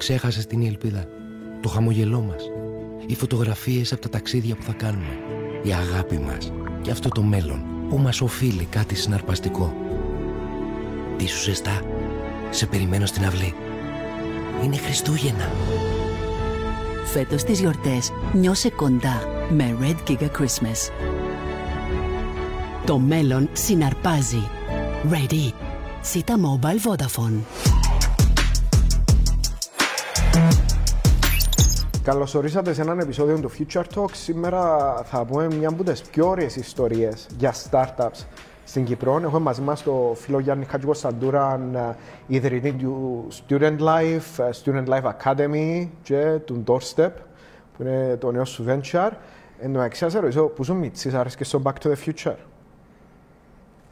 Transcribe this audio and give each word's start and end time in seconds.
Ξέχασες 0.00 0.46
την 0.46 0.66
ελπίδα, 0.66 1.04
το 1.60 1.68
χαμογελό 1.68 2.20
μας, 2.20 2.42
οι 3.06 3.14
φωτογραφίες 3.14 3.92
από 3.92 4.00
τα 4.00 4.08
ταξίδια 4.08 4.54
που 4.54 4.62
θα 4.62 4.72
κάνουμε, 4.72 5.18
η 5.62 5.72
αγάπη 5.72 6.18
μας 6.18 6.52
και 6.82 6.90
αυτό 6.90 7.08
το 7.08 7.22
μέλλον 7.22 7.64
που 7.88 7.98
μας 7.98 8.20
οφείλει 8.20 8.64
κάτι 8.64 8.94
συναρπαστικό. 8.94 9.74
Τι 11.16 11.26
σου 11.26 11.42
ζεστά, 11.42 11.82
σε 12.50 12.66
περιμένω 12.66 13.06
στην 13.06 13.24
αυλή. 13.24 13.54
Είναι 14.64 14.76
Χριστούγεννα. 14.76 15.50
Φέτος 17.04 17.42
τις 17.42 17.60
γιορτές 17.60 18.12
νιώσε 18.32 18.70
κοντά 18.70 19.46
με 19.50 19.76
Red 19.80 20.10
Giga 20.10 20.30
Christmas. 20.38 20.90
Το 22.86 22.98
μέλλον 22.98 23.48
συναρπάζει. 23.52 24.48
Ready. 25.10 25.52
Sita 26.12 26.34
Mobile 26.34 26.80
Vodafone. 26.86 27.79
Καλώς 32.02 32.34
ορίσατε 32.34 32.72
σε 32.72 32.82
έναν 32.82 32.98
επεισόδιο 32.98 33.40
του 33.40 33.50
Future 33.50 33.82
Talk. 33.94 34.10
Σήμερα 34.12 34.94
θα 35.04 35.24
πούμε 35.24 35.46
μια 35.58 35.68
από 35.68 35.84
τις 35.84 36.00
πιο 36.02 36.28
ωραίες 36.28 36.56
ιστορίες 36.56 37.26
για 37.38 37.54
startups 37.70 38.24
στην 38.64 38.84
Κύπρο. 38.84 39.20
Έχουμε 39.22 39.38
μαζί 39.38 39.60
μας 39.60 39.82
το 39.82 40.12
φίλο 40.16 40.38
Γιάννη 40.38 40.64
Χατζικοσταντούρα, 40.64 41.60
ιδρυτή 42.26 42.72
του 42.72 43.26
Student 43.30 43.78
Life, 43.78 44.50
Student 44.64 44.86
Life 44.86 45.02
Academy 45.02 45.88
και 46.02 46.38
του 46.44 46.64
Doorstep, 46.66 47.10
που 47.76 47.82
είναι 47.82 48.16
το 48.20 48.30
νέο 48.30 48.44
σου 48.44 48.64
venture. 48.68 49.10
Εν 49.60 49.72
τω 49.72 49.78
μεταξύ, 49.78 50.04
να 50.04 50.10
σε 50.10 50.18
ρωτήσω, 50.18 50.42
πού 50.42 50.64
σου 50.64 50.74
μίτσις 50.74 51.14
άρεσκες 51.14 51.46
στο 51.46 51.62
Back 51.64 51.72
to 51.82 51.92
the 51.92 52.08
Future; 52.08 52.36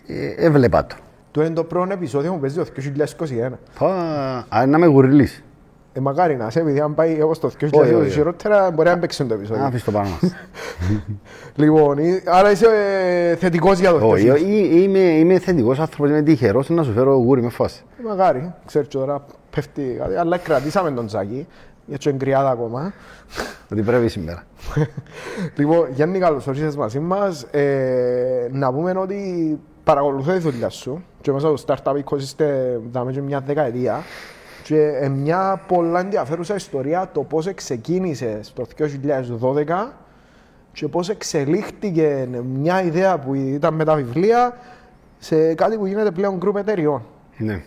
Ε, 0.06 0.34
έβλεπα 0.36 0.86
το. 0.86 0.96
Το 1.30 1.42
είναι 1.44 1.54
το 1.54 1.64
πρώτο 1.64 1.92
επεισόδιο 1.92 2.32
που 2.32 2.40
παίζει 2.40 2.56
το 2.56 2.66
2021. 3.48 3.52
Θα... 3.70 3.86
Α, 4.48 4.66
να 4.66 4.78
με 4.78 4.86
γουρλείς. 4.86 5.42
Ε, 5.98 6.00
μακάρι 6.00 6.36
να 6.36 6.50
σε, 6.50 6.60
επειδή 6.60 6.80
αν 6.80 6.94
πάει 6.94 7.22
όπως 7.22 7.38
το 7.38 7.46
Όχι, 7.46 7.94
όχι. 7.94 8.06
2020 8.06 8.10
χειρότερα, 8.10 8.70
μπορεί 8.70 8.88
να 8.88 8.98
παίξουν 8.98 9.28
το 9.28 9.34
Να 9.34 9.40
επεισόδιο. 9.40 9.64
αφήσεις 9.64 9.84
το 9.84 9.90
πάνω 9.90 10.08
μας. 10.08 10.34
Λοιπόν, 11.54 11.98
ε, 11.98 12.22
άρα 12.26 12.50
είσαι 12.50 12.66
ε, 13.30 13.36
θετικός 13.36 13.78
για 13.78 13.90
το 13.90 14.08
2020. 14.08 14.12
Όχι, 14.12 14.26
ε, 14.28 14.80
είμαι, 14.82 14.98
είμαι 14.98 15.38
θετικός 15.38 15.78
άνθρωπος, 15.78 16.10
είμαι 16.10 16.22
τυχερός 16.22 16.68
να 16.68 16.82
σου 16.82 16.92
φέρω 16.92 17.14
γούρι 17.14 17.42
με 17.42 17.48
φάση. 17.48 17.82
Ε, 18.00 18.08
Μακάρι, 18.08 18.52
ξέρεις 18.66 18.88
τώρα 18.88 19.24
πέφτει 19.50 19.96
κάτι, 19.98 20.14
αλλά 20.14 20.38
κρατήσαμε 20.38 20.90
τον 20.90 21.06
Τζάκη, 21.06 21.46
γιατί 21.86 22.08
είναι 22.08 22.18
κρυάδα 22.18 22.50
ακόμα. 22.50 22.92
Ότι 23.72 23.82
πρέπει 23.82 24.08
σήμερα. 24.08 24.42
λοιπόν, 25.58 25.88
Γιάννη, 25.92 26.18
καλώς 26.18 26.46
ορίσες 26.46 26.76
μαζί 26.76 26.98
μας. 26.98 27.42
Ε, 27.42 28.48
να 28.52 28.72
πούμε 28.72 28.90
ότι 28.96 29.58
παρακολουθώ 29.84 30.32
τη 30.32 30.38
δουλειά 30.38 30.68
σου 30.68 31.04
και 31.20 31.32
μέσα 31.32 31.56
στο 31.56 31.74
startup 31.74 31.92
ecosystem 31.92 32.80
δάμε 32.92 33.12
και 33.12 33.20
μια 33.20 33.40
δεκαετία 33.46 34.02
και 34.68 34.98
ε, 35.00 35.08
μια 35.08 35.60
πολλά 35.66 36.00
ενδιαφέρουσα 36.00 36.54
ιστορία 36.54 37.10
το 37.12 37.22
πώς 37.22 37.54
ξεκίνησε 37.54 38.40
το 38.54 38.66
2012 38.76 39.64
και 40.72 40.88
πώς 40.88 41.08
εξελίχθηκε 41.08 42.28
μια 42.44 42.82
ιδέα 42.82 43.18
που 43.18 43.34
ήταν 43.34 43.74
με 43.74 43.84
τα 43.84 43.94
βιβλία 43.94 44.56
σε 45.18 45.54
κάτι 45.54 45.76
που 45.76 45.86
γίνεται 45.86 46.10
πλέον 46.10 46.38
group 46.44 46.54
εταιριών. 46.54 47.02
Ναι. 47.36 47.62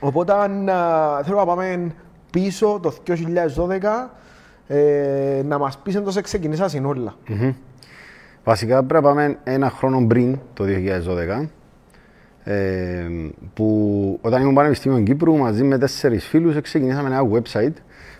Οπότε 0.00 0.32
αν, 0.32 0.68
α, 0.68 1.20
θέλω 1.24 1.36
να 1.36 1.44
πάμε 1.44 1.94
πίσω 2.30 2.78
το 2.82 2.94
2012 3.06 3.14
ε, 4.66 5.42
να 5.44 5.58
μας 5.58 5.78
πεις 5.78 5.94
εντός 5.94 6.20
ξεκινήσα 6.20 6.68
συνόλα. 6.68 7.14
Βασικά 8.44 8.82
πρέπει 8.82 9.04
να 9.04 9.08
πάμε 9.08 9.38
ένα 9.44 9.70
χρόνο 9.70 10.06
πριν, 10.06 10.38
το 10.54 10.64
2012, 11.42 11.46
ε, 12.48 13.06
που 13.54 14.18
όταν 14.22 14.42
ήμουν 14.42 14.54
Πανεπιστήμιο 14.54 15.00
Κύπρου 15.02 15.36
μαζί 15.36 15.64
με 15.64 15.78
τέσσερις 15.78 16.24
φίλους 16.26 16.60
ξεκινήσαμε 16.60 17.08
ένα 17.08 17.28
website 17.32 17.74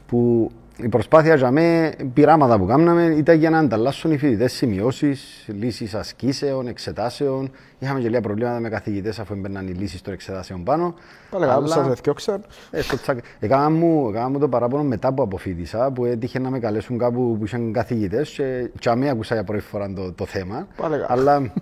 που 0.06 0.50
η 0.82 0.88
προσπάθεια 0.88 1.34
για 1.34 1.50
με 1.50 1.92
πειράματα 2.14 2.58
που 2.58 2.66
κάναμε 2.66 3.04
ήταν 3.04 3.38
για 3.38 3.50
να 3.50 3.58
ανταλλάσσουν 3.58 4.10
οι 4.12 4.16
φοιτητές 4.18 4.52
σημειώσεις, 4.52 5.44
λύσεις 5.46 5.94
ασκήσεων, 5.94 6.66
εξετάσεων. 6.66 7.50
Είχαμε 7.78 8.00
και 8.00 8.08
λίγα 8.08 8.20
προβλήματα 8.20 8.60
με 8.60 8.68
καθηγητές 8.68 9.18
αφού 9.18 9.34
έμπαιναν 9.34 9.66
οι 9.68 9.70
λύσεις 9.70 10.02
των 10.02 10.12
εξετάσεων 10.12 10.62
πάνω. 10.62 10.94
Πάλε 11.30 11.46
καλά, 11.46 11.56
Αλλά- 11.56 11.68
σας 11.68 11.86
εθιώξαν. 11.88 12.44
ε, 12.70 12.80
στο 12.82 12.96
τσακ. 13.00 13.18
Έκανα 13.38 13.70
μου, 13.70 14.08
έκανα 14.08 14.28
μου 14.28 14.38
το 14.38 14.48
παράπονο 14.48 14.82
μετά 14.82 15.12
που 15.12 15.22
αποφύτησα, 15.22 15.90
που 15.92 16.04
έτυχε 16.04 16.38
να 16.38 16.50
με 16.50 16.58
καλέσουν 16.58 16.98
κάπου 16.98 17.36
που 17.38 17.44
είχαν 17.44 17.72
καθηγητές 17.72 18.30
και, 18.30 18.70
και 18.78 18.88
αμέ 18.88 19.08
ακούσα 19.08 19.34
για 19.34 19.44
πρώτη 19.44 19.62
φορά 19.62 19.92
το, 19.92 20.12
το 20.12 20.26
θέμα. 20.26 20.66
Πάλε 20.76 20.96
καλά. 20.96 21.06
Αλλά 21.08 21.52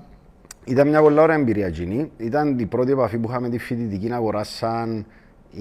ήταν 0.65 0.89
μια 0.89 1.01
πολύ 1.01 1.19
ωραία 1.19 1.37
εμπειρία 1.37 1.67
εκείνη. 1.67 2.11
Ήταν 2.17 2.59
η 2.59 2.67
πρώτη 2.67 2.93
επαφή 2.93 3.19
που 3.19 3.29
είχαμε 3.29 3.49
τη 3.49 3.59
φοιτητική 3.59 4.13
αγορά 4.13 4.45
σαν 4.45 5.07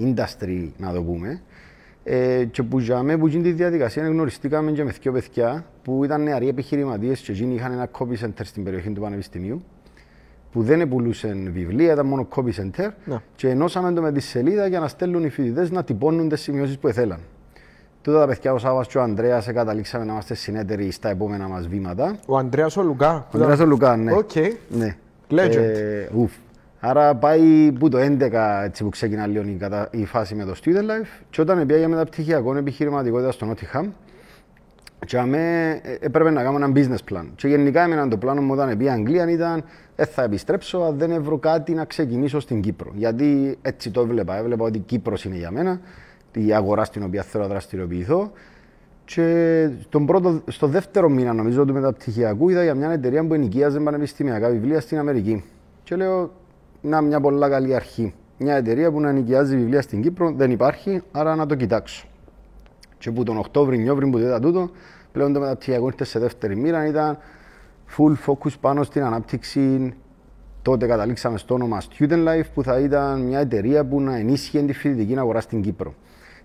industry, 0.00 0.68
να 0.76 0.92
το 0.92 1.02
πούμε. 1.02 1.40
Ε, 2.04 2.44
και 2.44 2.62
που 2.62 2.78
για 2.78 3.02
μένα 3.02 3.18
που 3.18 3.26
τζείνη 3.26 3.42
τη 3.42 3.52
διαδικασία 3.52 4.06
γνωριστήκαμε 4.08 4.70
και 4.70 4.84
με 4.84 4.92
δύο 5.02 5.12
παιδιά 5.12 5.64
που 5.82 6.04
ήταν 6.04 6.22
νεαροί 6.22 6.48
επιχειρηματίες 6.48 7.20
και 7.20 7.32
εκείνοι 7.32 7.54
είχαν 7.54 7.72
ένα 7.72 7.90
copy 7.98 8.24
center 8.24 8.40
στην 8.42 8.64
περιοχή 8.64 8.90
του 8.90 9.00
Πανεπιστημίου 9.00 9.62
που 10.52 10.62
δεν 10.62 10.88
πουλούσαν 10.88 11.50
βιβλία, 11.52 11.92
ήταν 11.92 12.06
μόνο 12.06 12.28
copy 12.34 12.60
center 12.60 12.90
Ναι. 13.04 13.16
και 13.36 13.48
ενώσαμε 13.48 13.92
το 13.92 14.02
με 14.02 14.12
τη 14.12 14.20
σελίδα 14.20 14.66
για 14.66 14.80
να 14.80 14.88
στέλνουν 14.88 15.24
οι 15.24 15.28
φοιτητές 15.28 15.70
να 15.70 15.84
τυπώνουν 15.84 16.28
τις 16.28 16.40
σημειώσεις 16.40 16.78
που 16.78 16.88
ήθελαν. 16.88 17.18
Τότε 18.04 18.18
τα 18.18 18.26
παιδιά 18.26 18.52
ο 18.52 18.58
Σάββας 18.58 18.86
και 18.86 18.98
ο 18.98 19.02
Ανδρέας 19.02 19.46
καταλήξαμε 19.46 20.04
να 20.04 20.12
είμαστε 20.12 20.34
συνέταιροι 20.34 20.90
στα 20.90 21.08
επόμενα 21.08 21.48
μας 21.48 21.68
βήματα. 21.68 22.16
Ο 22.26 22.36
Ανδρέας 22.36 22.76
ο 22.76 22.82
Λουκά. 22.82 23.26
Ο 23.32 23.38
Ανδρέας 23.38 23.60
ο 23.60 23.66
Λουκά, 23.66 23.96
ναι. 23.96 24.12
Οκ. 24.12 24.30
Ναι. 24.68 24.96
Legend. 25.30 25.56
Ε, 25.56 26.08
ουφ. 26.14 26.32
Άρα 26.80 27.14
πάει 27.14 27.72
που 27.78 27.88
το 27.88 27.98
11 27.98 28.30
έτσι 28.64 28.82
που 28.82 28.88
ξεκινά 28.88 29.26
λίγο 29.26 29.44
η, 29.48 29.56
κατα... 29.58 29.88
η 29.90 30.04
φάση 30.04 30.34
με 30.34 30.44
το 30.44 30.54
Student 30.64 30.80
Life 30.80 31.22
και 31.30 31.40
όταν 31.40 31.66
πήγα 31.66 31.78
για 31.78 31.88
μεταπτυχιακό 31.88 32.56
επιχειρηματικότητα 32.56 33.32
στο 33.32 33.50
Nottingham 33.50 33.84
και 35.06 35.18
αμέ 35.18 35.80
ε, 35.82 35.96
έπρεπε 36.00 36.30
να 36.30 36.42
κάνω 36.42 36.56
ένα 36.56 36.72
business 36.74 37.12
plan. 37.12 37.24
Και 37.34 37.48
γενικά 37.48 37.82
έμενα 37.82 38.08
το 38.08 38.16
πλάνο 38.16 38.40
μου 38.40 38.52
όταν 38.52 38.76
πήγα 38.76 38.92
Αγγλία 38.92 39.30
ήταν 39.30 39.64
ε, 39.96 40.04
θα 40.04 40.22
επιστρέψω 40.22 40.78
αν 40.78 40.98
δεν 40.98 41.22
βρω 41.22 41.38
κάτι 41.38 41.72
να 41.72 41.84
ξεκινήσω 41.84 42.40
στην 42.40 42.60
Κύπρο. 42.60 42.92
Γιατί 42.94 43.58
έτσι 43.62 43.90
το 43.90 44.00
έβλεπα. 44.00 44.36
Έβλεπα 44.36 44.64
ότι 44.64 44.78
Κύπρος 44.78 45.24
είναι 45.24 45.36
για 45.36 45.50
μένα, 45.50 45.80
η 46.40 46.52
αγορά 46.52 46.84
στην 46.84 47.02
οποία 47.02 47.22
θέλω 47.22 47.42
να 47.42 47.48
δραστηριοποιηθώ. 47.48 48.32
Και 49.04 49.68
στον 49.82 50.06
πρώτο, 50.06 50.42
στο 50.46 50.66
δεύτερο 50.66 51.08
μήνα 51.08 51.32
νομίζω 51.32 51.64
του 51.64 51.72
μεταπτυχιακού 51.72 52.48
είδα 52.48 52.62
για 52.62 52.74
μια 52.74 52.90
εταιρεία 52.90 53.26
που 53.26 53.34
ενοικίαζε 53.34 53.80
πανεπιστημιακά 53.80 54.48
βιβλία 54.48 54.80
στην 54.80 54.98
Αμερική. 54.98 55.44
Και 55.82 55.96
λέω, 55.96 56.30
να 56.80 57.00
μια 57.00 57.20
πολλά 57.20 57.48
καλή 57.48 57.74
αρχή. 57.74 58.14
Μια 58.38 58.54
εταιρεία 58.54 58.90
που 58.90 59.00
να 59.00 59.08
ενοικιάζει 59.08 59.56
βιβλία 59.56 59.82
στην 59.82 60.02
Κύπρο 60.02 60.32
δεν 60.36 60.50
υπάρχει, 60.50 61.02
άρα 61.12 61.34
να 61.34 61.46
το 61.46 61.54
κοιτάξω. 61.54 62.06
Και 62.98 63.10
που 63.10 63.22
τον 63.22 63.38
Οκτώβρη, 63.38 63.78
Νιόβρη 63.78 64.06
που 64.06 64.18
είδα 64.18 64.40
τούτο, 64.40 64.70
πλέον 65.12 65.32
το 65.32 65.40
μεταπτυχιακό 65.40 65.86
ήρθε 65.86 66.04
σε 66.04 66.18
δεύτερη 66.18 66.56
μοίρα, 66.56 66.86
ήταν 66.86 67.18
full 67.96 68.14
focus 68.26 68.52
πάνω 68.60 68.82
στην 68.82 69.02
ανάπτυξη. 69.02 69.94
Τότε 70.62 70.86
καταλήξαμε 70.86 71.38
στο 71.38 71.54
όνομα 71.54 71.82
Student 71.82 72.28
Life, 72.28 72.46
που 72.54 72.62
θα 72.62 72.78
ήταν 72.78 73.20
μια 73.20 73.38
εταιρεία 73.38 73.84
που 73.84 74.00
να 74.00 74.16
ενίσχυε 74.16 74.62
τη 74.62 74.72
φοιτητική 74.72 75.18
αγορά 75.18 75.40
στην 75.40 75.62
Κύπρο. 75.62 75.94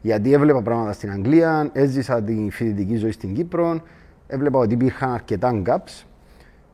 Γιατί 0.02 0.34
έβλεπα 0.34 0.62
πράγματα 0.62 0.92
στην 0.92 1.12
Αγγλία, 1.12 1.70
έζησα 1.74 2.24
τη 2.24 2.48
φοιτητική 2.50 2.96
ζωή 2.96 3.12
στην 3.12 3.34
Κύπρο, 3.34 3.82
έβλεπα 4.28 4.60
ότι 4.60 4.74
υπήρχαν 4.74 5.12
αρκετά 5.12 5.62
gaps 5.66 6.04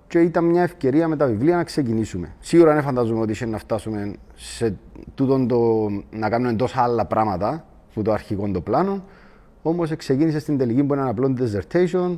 και 0.08 0.20
ήταν 0.20 0.46
μια 0.46 0.64
ευκαιρία 0.64 1.08
με 1.08 1.16
τα 1.16 1.26
βιβλία 1.26 1.56
να 1.56 1.64
ξεκινήσουμε. 1.64 2.36
Σίγουρα 2.40 2.74
δεν 2.74 2.84
φανταζόμαι 2.84 3.22
ότι 3.22 3.32
είχε 3.32 3.46
να 3.46 3.58
φτάσουμε 3.58 4.14
σε 4.36 4.76
τούτον 5.16 5.48
το, 5.48 5.88
να 6.12 6.30
κάνουμε 6.30 6.54
τόσα 6.54 6.82
άλλα 6.82 7.06
πράγματα 7.06 7.66
που 7.94 8.02
το 8.02 8.12
αρχικό 8.12 8.50
το 8.52 8.62
πλάνο. 8.62 9.04
Όμως 9.62 9.96
ξεκίνησε 9.96 10.40
στην 10.40 10.58
τελική 10.58 10.84
που 10.84 10.94
είναι 10.94 11.02
ένα 11.02 11.12
απλό 11.12 11.36
dissertation 11.38 12.18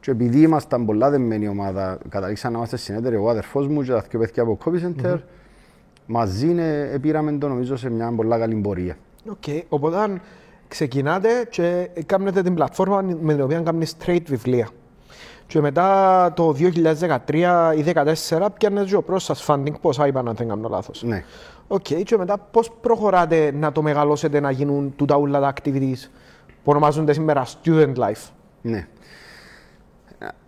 και 0.00 0.10
επειδή 0.10 0.40
ήμασταν 0.40 0.84
πολλά 0.84 1.10
δεμένη 1.10 1.48
ομάδα, 1.48 1.98
καταλήξαμε 2.08 2.52
να 2.52 2.58
είμαστε 2.58 2.76
συνέτεροι, 2.76 3.14
εγώ 3.14 3.30
αδερφός 3.30 3.68
μου 3.68 3.82
και 3.82 3.90
τα 3.90 4.04
δύο 4.10 4.18
παιδιά 4.18 4.42
από 4.42 4.58
Copy 4.64 5.04
Center, 5.04 5.18
μαζί 6.06 6.54
ε, 6.58 6.98
πήραμε 7.00 7.32
το 7.32 7.48
νομίζω 7.48 7.76
σε 7.76 7.90
μια 7.90 8.12
πολλά 8.16 8.38
καλή 8.38 8.54
πορεία. 8.54 8.96
Οκ. 9.28 9.64
Οπότε 9.68 9.96
αν 9.96 10.20
ξεκινάτε 10.68 11.46
και 11.50 11.90
κάνετε 12.06 12.42
την 12.42 12.54
πλατφόρμα 12.54 13.02
με 13.20 13.34
την 13.34 13.42
οποία 13.42 13.60
κάνετε 13.60 13.90
straight 13.98 14.22
βιβλία. 14.26 14.68
Και 15.46 15.60
μετά 15.60 16.32
το 16.36 16.54
2013 17.26 17.72
ή 17.76 17.84
2014 18.28 18.46
πιάνετε 18.58 18.86
και 18.86 18.96
το 18.96 19.02
πρώτο 19.02 19.24
σας 19.24 19.44
funding, 19.48 19.80
όσα 19.80 20.06
είπα 20.06 20.22
αν 20.22 20.32
δεν 20.32 20.48
κάνω 20.48 20.68
λάθος. 20.68 21.02
Ναι. 21.02 21.24
Οκ, 21.68 21.82
και 21.82 22.16
μετά 22.16 22.38
πώς 22.38 22.70
προχωράτε 22.80 23.52
να 23.52 23.72
το 23.72 23.82
μεγαλώσετε 23.82 24.40
να 24.40 24.50
γίνουν 24.50 24.92
τούτα 24.96 25.14
όλα 25.16 25.40
τα 25.40 25.52
activities 25.56 26.08
που 26.46 26.70
ονομάζονται 26.70 27.12
σήμερα 27.12 27.46
student 27.46 27.94
life; 27.94 28.28
Ναι. 28.62 28.86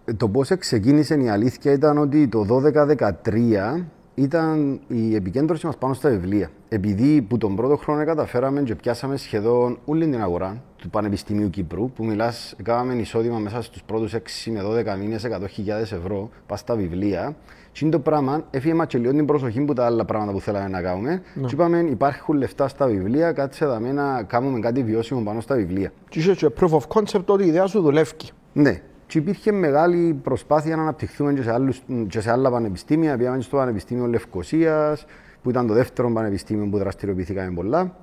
Ε, 0.05 0.13
Το 0.13 0.29
πώς 0.29 0.51
ξεκίνησε 0.59 1.15
η 1.15 1.29
αλήθεια 1.29 1.73
ήταν 1.73 1.99
ότι 1.99 2.29
το 2.29 2.47
12-13 2.49 3.87
ήταν 4.15 4.81
η 4.89 5.15
επικέντρωση 5.15 5.67
μας 5.67 5.77
πάνω 5.77 5.95
στα 5.95 6.09
βιβλία. 6.09 6.51
επειδή 6.69 7.23
που 7.23 7.39
τον 7.39 7.57
πρώτο 7.57 7.77
χρόνο 7.77 8.05
καταφέραμε 8.05 8.63
και 8.63 8.75
πιάσαμε 8.75 9.17
σχεδόν 9.17 9.79
όλη 9.85 10.05
την 10.05 10.23
αγορά 10.23 10.63
του 10.77 10.91
Πανεπιστημίου 10.91 11.51
Κύπρου, 11.51 11.91
που 11.91 12.05
μιλάς, 12.05 12.55
κάναμε 12.63 12.95
εισόδημα 12.95 13.39
μέσα 13.39 13.63
στους 13.63 13.83
πρώτους 13.83 14.15
6 14.15 14.51
με 14.51 14.61
12 14.63 14.99
μήνες 14.99 15.25
100.000 15.25 15.93
ευρώ, 15.93 16.31
πας 16.47 16.61
στα 16.61 16.75
βιβλία. 16.75 17.37
Και 17.73 17.79
είναι 17.83 17.91
το 17.91 17.99
πράγμα, 17.99 18.45
έφυγε 18.51 18.75
μα 18.75 18.87
και 18.87 18.99
λίγο 18.99 19.13
την 19.13 19.27
προσοχή 19.27 19.61
που 19.61 19.73
τα 19.73 19.85
άλλα 19.87 20.05
πράγματα 20.05 20.33
που 20.33 20.41
θέλαμε 20.41 20.69
να 20.69 20.83
κάνουμε. 20.83 21.23
Ναι. 21.35 21.47
Και 21.47 21.55
είπαμε, 21.55 21.79
υπάρχουν 21.79 22.37
λεφτά 22.37 22.69
στα 22.69 22.87
βιβλία, 22.87 23.33
κάτσε 23.33 23.65
εδώ 23.65 23.79
να 23.79 24.23
κάνουμε 24.23 24.59
κάτι 24.59 24.83
βιώσιμο 24.83 25.21
πάνω 25.21 25.41
στα 25.41 25.55
βιβλία. 25.55 25.93
Και 26.09 26.19
είσαι 26.19 26.35
και 26.35 26.49
proof 26.61 26.69
of 26.69 26.81
concept 26.89 27.25
ότι 27.27 27.45
η 27.45 27.47
ιδέα 27.47 27.67
σου 27.67 27.81
δουλεύει. 27.81 28.13
Ναι. 28.53 28.83
Και 29.13 29.19
υπήρχε 29.19 29.53
μεγάλη 29.53 30.21
προσπάθεια 30.23 30.77
να 30.77 30.83
αναπτυχθούμε 30.83 31.33
και 31.33 31.43
σε, 31.43 31.53
άλλους, 31.53 31.83
και 32.09 32.21
σε 32.21 32.31
άλλα 32.31 32.51
πανεπιστήμια. 32.51 33.17
Πήγαμε 33.17 33.41
στο 33.41 33.57
Πανεπιστήμιο 33.57 34.07
Λευκοσίας, 34.07 35.05
που 35.43 35.51
ήταν 35.51 35.67
το 35.67 35.75
δεύτερο 35.75 36.13
πανεπιστήμιο 36.13 36.67
που 36.71 36.79
δραστηριοποιηθήκαμε 36.79 37.51
πολλά. 37.51 37.95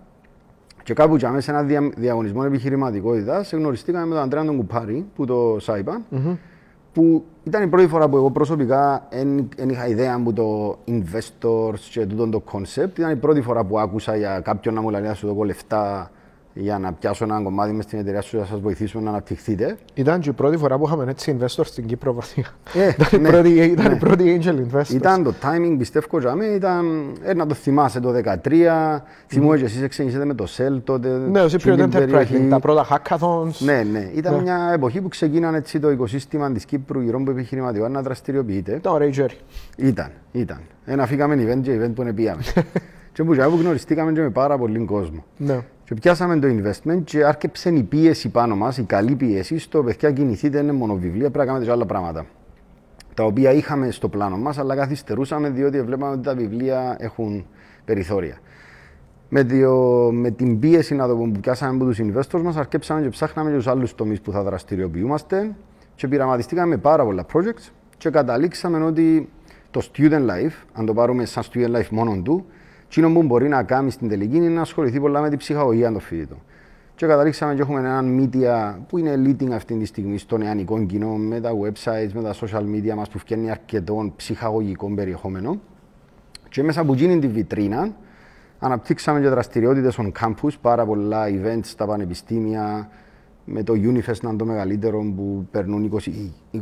Και 0.83 0.93
κάπου 0.93 1.15
για 1.15 1.29
μέσα 1.29 1.41
σε 1.41 1.51
ένα 1.51 1.63
δια, 1.63 1.91
διαγωνισμό 1.97 2.41
επιχειρηματικότητας 2.45 3.53
γνωριστήκαμε 3.53 4.05
με 4.05 4.13
τον 4.13 4.23
Αντρέα 4.23 4.45
τον 4.45 4.57
Κουπάρη, 4.57 5.05
που 5.15 5.25
το 5.25 5.57
ΣΑΙΠΑ, 5.59 6.01
mm-hmm. 6.11 6.37
που 6.93 7.25
ήταν 7.43 7.63
η 7.63 7.67
πρώτη 7.67 7.87
φορά 7.87 8.09
που 8.09 8.15
εγώ 8.15 8.31
προσωπικά 8.31 9.07
δεν 9.55 9.69
είχα 9.69 9.87
ιδέα 9.87 10.13
από 10.13 10.33
το 10.33 10.77
investors 10.87 11.79
και 11.91 12.05
τούτο 12.05 12.29
το 12.29 12.43
concept. 12.51 12.99
Ήταν 12.99 13.11
η 13.11 13.15
πρώτη 13.15 13.41
φορά 13.41 13.63
που 13.63 13.79
άκουσα 13.79 14.15
για 14.15 14.39
κάποιον 14.39 14.73
να 14.73 14.81
μου 14.81 14.89
λέει 14.89 15.01
να 15.01 15.13
σου 15.13 15.33
δω 15.33 15.43
λεφτά 15.43 16.11
για 16.59 16.79
να 16.79 16.93
πιάσω 16.93 17.23
ένα 17.23 17.41
κομμάτι 17.41 17.73
μες 17.73 17.83
στην 17.83 17.99
εταιρεία 17.99 18.21
σου 18.21 18.37
να 18.37 18.45
σας 18.45 18.59
βοηθήσουμε 18.59 19.03
να 19.03 19.09
αναπτυχθείτε. 19.09 19.77
Ήταν 19.93 20.19
και 20.19 20.29
η 20.29 20.33
πρώτη 20.33 20.57
φορά 20.57 20.77
που 20.77 20.85
είχαμε 20.85 21.05
έτσι 21.09 21.37
investor 21.39 21.61
στην 21.63 21.85
Κύπρο. 21.85 22.17
Ε, 22.73 22.87
ήταν, 23.09 23.21
ναι, 23.21 23.27
η 23.27 23.31
πρώτη, 23.31 23.49
ήταν 23.49 23.87
ναι. 23.87 23.93
η 23.93 23.97
πρώτη 23.97 24.39
angel 24.41 24.75
investor. 24.75 24.93
Ήταν 24.93 25.23
το 25.23 25.33
timing, 25.41 25.75
πιστεύω 25.77 26.19
για 26.19 26.35
μένα, 26.35 26.55
ήταν, 26.55 27.11
ε, 27.23 27.33
να 27.33 27.45
το 27.45 27.53
θυμάσαι 27.53 27.99
το 27.99 28.13
2013. 28.25 28.33
Mm. 28.47 29.01
Θυμούμαι 29.27 29.57
και 29.57 29.63
εσείς 29.63 29.81
εξηγήσετε 29.81 30.25
με 30.25 30.33
το 30.33 30.47
Cell 30.57 30.81
τότε. 30.83 31.07
Ναι, 31.09 31.41
το 31.41 31.57
Cypriot 31.57 31.89
Enterprise, 31.89 32.47
τα 32.49 32.59
πρώτα 32.59 32.87
hackathons. 32.89 33.57
Ναι, 33.59 33.83
ναι. 33.91 34.09
Ήταν 34.15 34.35
ναι. 34.35 34.41
μια 34.41 34.71
εποχή 34.73 35.01
που 35.01 35.07
ξεκίνανε 35.07 35.57
έτσι 35.57 35.79
το 35.79 35.91
οικοσύστημα 35.91 36.51
της 36.51 36.65
Κύπρου 36.65 37.01
γύρω 37.01 37.17
από 37.21 37.31
επιχειρηματικό 37.31 37.87
να 37.87 38.01
δραστηριοποιείται. 38.01 38.75
Ήταν 38.75 38.93
ωραίο 38.93 39.09
Jerry. 39.15 39.37
Ήταν, 39.75 40.11
ήταν. 40.31 40.59
Ένα 40.85 41.05
φύγαμε 41.05 41.35
event 41.35 41.61
και 41.61 41.79
event 41.81 41.91
που 41.95 42.01
είναι 42.01 42.13
πήγαμε. 42.13 42.41
και 43.13 43.23
που 43.23 43.33
γνωριστήκαμε 43.33 44.11
και 44.11 44.21
με 44.21 44.29
πάρα 44.29 44.57
πολύ 44.57 44.85
κόσμο. 44.85 45.25
Ναι. 45.37 45.59
Και 45.89 45.95
πιάσαμε 45.95 46.39
το 46.39 46.47
investment 46.47 47.01
και 47.03 47.25
άρκεψε 47.25 47.69
η 47.69 47.83
πίεση 47.83 48.29
πάνω 48.29 48.55
μας, 48.55 48.77
η 48.77 48.83
καλή 48.83 49.15
πίεση, 49.15 49.57
στο 49.57 49.83
παιδιά 49.83 50.11
κινηθείτε, 50.11 50.59
είναι 50.59 50.71
μόνο 50.71 50.95
βιβλία, 50.95 51.29
πρέπει 51.29 51.37
να 51.37 51.45
κάνετε 51.45 51.65
και 51.65 51.71
άλλα 51.71 51.85
πράγματα. 51.85 52.25
Τα 53.13 53.23
οποία 53.23 53.51
είχαμε 53.51 53.91
στο 53.91 54.09
πλάνο 54.09 54.37
μας, 54.37 54.57
αλλά 54.57 54.75
καθυστερούσαμε 54.75 55.49
διότι 55.49 55.81
βλέπαμε 55.81 56.13
ότι 56.13 56.23
τα 56.23 56.35
βιβλία 56.35 56.95
έχουν 56.99 57.45
περιθώρια. 57.85 58.37
Με, 59.29 59.43
διο, 59.43 60.09
με 60.13 60.31
την 60.31 60.59
πίεση 60.59 60.95
να 60.95 61.07
το 61.07 61.15
πούμε, 61.15 61.31
που 61.31 61.39
πιάσαμε 61.39 61.75
από 61.75 61.85
τους 61.85 61.99
investors 62.01 62.41
μας, 62.41 62.55
αρκέψαμε 62.55 63.01
και 63.01 63.09
ψάχναμε 63.09 63.49
και 63.49 63.55
τους 63.55 63.67
άλλους 63.67 63.95
τομείς 63.95 64.21
που 64.21 64.31
θα 64.31 64.43
δραστηριοποιούμαστε 64.43 65.55
και 65.95 66.07
πειραματιστήκαμε 66.07 66.77
πάρα 66.77 67.03
πολλά 67.03 67.25
projects 67.33 67.71
και 67.97 68.09
καταλήξαμε 68.09 68.83
ότι 68.83 69.29
το 69.71 69.81
student 69.93 70.25
life, 70.29 70.63
αν 70.73 70.85
το 70.85 70.93
πάρουμε 70.93 71.25
σαν 71.25 71.43
student 71.53 71.75
life 71.75 71.89
μόνο 71.89 72.21
του, 72.23 72.45
Εκείνο 72.91 73.11
που 73.13 73.23
μπορεί 73.23 73.47
να 73.47 73.63
κάνει 73.63 73.91
στην 73.91 74.09
τελική 74.09 74.35
είναι 74.35 74.47
να 74.47 74.61
ασχοληθεί 74.61 74.99
πολλά 74.99 75.21
με 75.21 75.29
την 75.29 75.37
ψυχαγωγία 75.37 75.91
των 75.91 75.99
φοιτητών. 75.99 76.37
Και 76.95 77.05
καταλήξαμε 77.05 77.55
και 77.55 77.61
έχουμε 77.61 77.79
έναν 77.79 78.19
media 78.19 78.75
που 78.87 78.97
είναι 78.97 79.13
leading 79.25 79.51
αυτή 79.51 79.77
τη 79.77 79.85
στιγμή 79.85 80.17
στο 80.17 80.37
νεανικό 80.37 80.85
κοινό 80.85 81.15
με 81.15 81.39
τα 81.39 81.51
websites, 81.51 82.11
με 82.13 82.21
τα 82.21 82.33
social 82.33 82.61
media 82.61 82.93
μας 82.95 83.09
που 83.09 83.17
φτιάχνει 83.17 83.49
αρκετό 83.51 84.13
ψυχαγωγικό 84.15 84.91
περιεχόμενο. 84.95 85.59
Και 86.49 86.63
μέσα 86.63 86.81
από 86.81 86.93
εκείνη 86.93 87.19
τη 87.19 87.27
βιτρίνα 87.27 87.95
αναπτύξαμε 88.59 89.21
και 89.21 89.29
δραστηριότητες 89.29 89.99
on 89.99 90.11
campus, 90.21 90.51
πάρα 90.61 90.85
πολλά 90.85 91.25
events 91.27 91.59
στα 91.63 91.85
πανεπιστήμια, 91.85 92.89
με 93.45 93.63
το 93.63 93.73
Unifest 93.73 94.19
να 94.21 94.29
είναι 94.29 94.37
το 94.37 94.45
μεγαλύτερο 94.45 95.13
που 95.15 95.47
περνούν 95.51 95.91
20.000 96.53 96.59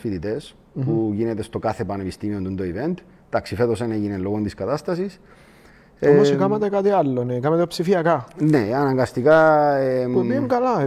φοιτητές, 0.00 0.54
mm-hmm. 0.54 0.84
που 0.84 1.12
γίνεται 1.14 1.42
στο 1.42 1.58
κάθε 1.58 1.84
πανεπιστήμιο 1.84 2.54
το 2.54 2.62
event. 2.62 2.94
Εντάξει, 3.26 3.54
φέτος 3.54 3.78
δεν 3.78 3.90
έγινε 3.90 4.16
λόγω 4.16 4.40
της 4.40 4.54
κατάστασης. 4.54 5.20
Όμως 6.08 6.30
ε, 6.30 6.34
κάνατε 6.34 6.68
κάτι 6.68 6.90
άλλο, 6.90 7.24
ναι, 7.24 7.38
κάνατε 7.38 7.66
ψηφιακά. 7.66 8.26
Ναι, 8.38 8.68
αναγκαστικά... 8.74 9.74
Ε, 9.76 10.06
που 10.12 10.26
πήγαν 10.26 10.48
καλά, 10.48 10.86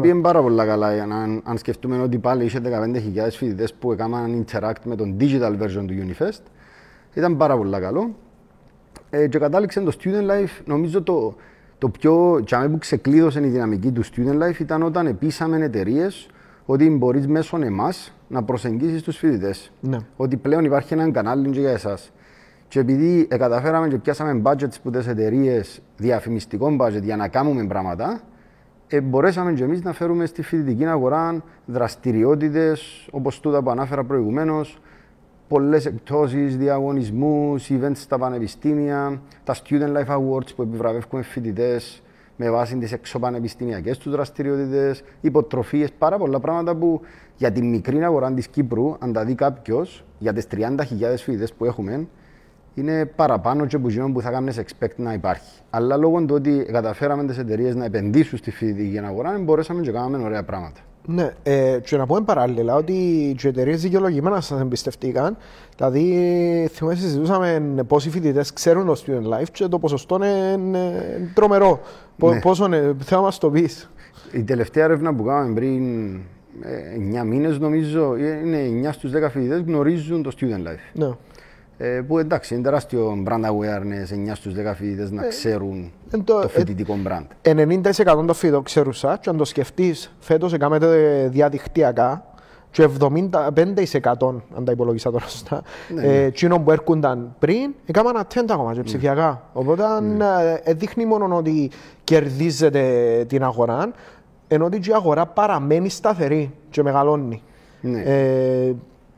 πήγαν 0.00 0.20
πάρα 0.20 0.42
πολλά 0.42 0.66
καλά. 0.66 0.86
Αν, 0.86 1.42
αν 1.44 1.58
σκεφτούμε 1.58 1.98
ότι 1.98 2.18
πάλι 2.18 2.44
είχε 2.44 2.60
15.000 2.64 3.28
φοιτητές 3.30 3.74
που 3.74 3.92
έκαναν 3.92 4.44
interact 4.44 4.82
με 4.84 4.96
τον 4.96 5.16
digital 5.20 5.52
version 5.62 5.84
του 5.86 5.94
Unifest, 6.06 6.42
ήταν 7.14 7.36
πάρα 7.36 7.56
πολλά 7.56 7.80
καλό. 7.80 8.14
Ε, 9.10 9.26
και 9.26 9.38
κατάληξε 9.38 9.80
το 9.80 9.92
student 9.98 10.30
life, 10.30 10.62
νομίζω 10.64 11.02
το, 11.02 11.34
το 11.78 11.88
πιο 11.88 12.42
τσάμε 12.44 12.68
που 12.68 12.78
ξεκλείδωσε 12.78 13.40
η 13.40 13.48
δυναμική 13.48 13.90
του 13.90 14.04
student 14.04 14.42
life 14.42 14.60
ήταν 14.60 14.82
όταν 14.82 15.06
επίσαμε 15.06 15.64
εταιρείες 15.64 16.28
ότι 16.66 16.90
μπορείς 16.90 17.26
μέσω 17.26 17.58
εμάς 17.62 18.12
να 18.28 18.42
προσεγγίσεις 18.42 19.02
τους 19.02 19.16
φοιτητές. 19.16 19.72
Ναι. 19.80 19.98
Ότι 20.16 20.36
πλέον 20.36 20.64
υπάρχει 20.64 20.92
ένα 20.92 21.10
κανάλι 21.10 21.58
για 21.58 21.70
εσάς. 21.70 22.12
Και 22.72 22.78
επειδή 22.78 23.26
καταφέραμε 23.26 23.88
και 23.88 23.98
πιάσαμε 23.98 24.42
budgets 24.44 24.74
που 24.82 24.90
τις 24.90 25.06
εταιρείες, 25.06 25.82
διαφημιστικό 25.96 26.76
budget 26.80 27.02
για 27.02 27.16
να 27.16 27.28
κάνουμε 27.28 27.66
πράγματα, 27.66 28.20
ε, 28.88 29.00
μπορέσαμε 29.00 29.52
και 29.52 29.62
εμείς 29.62 29.82
να 29.82 29.92
φέρουμε 29.92 30.26
στη 30.26 30.42
φοιτητική 30.42 30.86
αγορά 30.86 31.42
δραστηριότητες 31.66 33.08
όπως 33.10 33.40
τούτα 33.40 33.62
που 33.62 33.70
ανάφερα 33.70 34.04
προηγουμένως, 34.04 34.78
πολλές 35.48 35.86
εκπτώσεις, 35.86 36.56
διαγωνισμούς, 36.56 37.70
events 37.70 37.96
στα 37.96 38.18
πανεπιστήμια, 38.18 39.20
τα 39.44 39.54
Student 39.54 39.96
Life 39.96 40.16
Awards 40.16 40.54
που 40.56 40.62
επιβραβεύουμε 40.62 41.22
φοιτητές 41.22 42.02
με 42.36 42.50
βάση 42.50 42.76
τις 42.76 42.92
εξωπανεπιστημιακές 42.92 43.98
τους 43.98 44.12
δραστηριότητες, 44.12 45.04
υποτροφίες, 45.20 45.92
πάρα 45.92 46.18
πολλά 46.18 46.40
πράγματα 46.40 46.74
που 46.74 47.00
για 47.36 47.52
τη 47.52 47.62
μικρή 47.62 48.04
αγορά 48.04 48.32
της 48.32 48.48
Κύπρου, 48.48 48.96
αν 48.98 49.12
τα 49.12 49.24
δει 49.24 49.34
κάποιος, 49.34 50.04
για 50.18 50.32
τις 50.32 50.46
30.000 50.46 51.22
φοιτητές 51.22 51.52
που 51.52 51.64
έχουμε, 51.64 52.06
είναι 52.74 53.06
παραπάνω 53.06 53.66
και 53.66 53.78
που 53.78 54.20
θα 54.20 54.30
κάνεις 54.30 54.60
expect 54.60 54.96
να 54.96 55.12
υπάρχει. 55.12 55.60
Αλλά 55.70 55.96
λόγω 55.96 56.24
του 56.24 56.34
ότι 56.34 56.66
καταφέραμε 56.72 57.24
τις 57.24 57.38
εταιρείες 57.38 57.74
να 57.74 57.84
επενδύσουν 57.84 58.38
στη 58.38 58.50
φοιτητική 58.50 58.98
αγορά, 58.98 59.38
μπορέσαμε 59.38 59.80
και 59.80 59.90
κάναμε 59.90 60.24
ωραία 60.24 60.42
πράγματα. 60.42 60.80
Ναι, 61.06 61.32
ε, 61.42 61.78
και 61.84 61.96
να 61.96 62.06
πούμε 62.06 62.20
παράλληλα 62.20 62.74
ότι 62.74 62.92
οι 62.92 63.46
εταιρείες 63.48 63.82
δικαιολογημένα 63.82 64.40
σας 64.40 64.60
εμπιστευτήκαν. 64.60 65.36
Δηλαδή, 65.76 66.68
θυμάμαι 66.72 66.96
συζητούσαμε 66.96 67.62
πόσοι 67.86 68.10
φοιτητές 68.10 68.52
ξέρουν 68.52 68.86
το 68.86 69.02
student 69.06 69.38
life 69.38 69.48
και 69.52 69.66
το 69.66 69.78
ποσοστό 69.78 70.18
είναι 70.24 70.92
τρομερό. 71.34 71.80
Ναι. 72.16 72.40
Πόσο 72.40 72.64
είναι, 72.64 72.76
θέλω 72.76 73.20
να 73.20 73.26
μας 73.26 73.38
το 73.38 73.50
πεις. 73.50 73.90
Η 74.32 74.42
τελευταία 74.42 74.84
έρευνα 74.84 75.14
που 75.14 75.24
κάναμε 75.24 75.54
πριν 75.54 76.14
9 76.14 77.20
ε, 77.20 77.24
μήνες, 77.24 77.58
νομίζω, 77.58 78.16
είναι 78.16 78.88
9 78.88 78.92
στους 78.92 79.10
10 79.10 79.28
φοιτητές 79.30 79.60
γνωρίζουν 79.60 80.22
το 80.22 80.30
student 80.40 80.68
life. 80.68 80.90
Ναι. 80.92 81.10
Ε, 81.84 82.00
που 82.00 82.18
εντάξει, 82.18 82.54
είναι 82.54 82.62
τεράστιο 82.62 83.22
brand 83.26 83.44
awareness, 83.44 84.30
9 84.30 84.32
στους 84.34 84.54
10 84.54 84.72
φοιτητές 84.74 85.10
να 85.10 85.24
ε, 85.24 85.28
ξέρουν 85.28 85.92
το, 86.10 86.40
το 86.40 86.48
φοιτητικό 86.48 86.96
brand. 87.06 87.26
90% 87.42 88.04
των 88.04 88.34
φοιτητών 88.34 88.62
ξέρουν 88.62 88.92
σας 88.92 89.18
και 89.20 89.28
αν 89.28 89.36
το 89.36 89.44
σκεφτείς 89.44 90.14
φέτος 90.18 90.52
έκαμε 90.52 90.78
διαδικτυακά 91.28 92.24
και 92.70 92.88
75% 92.98 93.14
αν 94.56 94.64
τα 94.64 94.72
υπολογίσα 94.72 95.10
τώρα 95.10 95.26
σωστά, 95.28 95.62
ναι, 95.94 96.02
ναι. 96.02 96.24
Ε, 96.24 96.58
που 96.64 96.70
έρχονταν 96.70 97.34
πριν, 97.38 97.74
έκαναν 97.86 98.26
attend 98.26 98.46
ακόμα 98.50 98.74
και 98.74 98.82
ψηφιακά. 98.82 99.28
Ναι. 99.30 99.38
Οπότε 99.52 100.00
ναι. 100.00 100.24
ε, 100.64 100.72
δείχνει 100.72 101.04
μόνο 101.04 101.36
ότι 101.36 101.70
κερδίζεται 102.04 103.24
την 103.28 103.44
αγορά, 103.44 103.92
ενώ 104.48 104.64
ότι 104.64 104.76
η 104.76 104.92
αγορά 104.94 105.26
παραμένει 105.26 105.88
σταθερή 105.88 106.54
και 106.70 106.82
μεγαλώνει 106.82 107.42
ναι. 107.80 108.00
ε, 108.00 108.74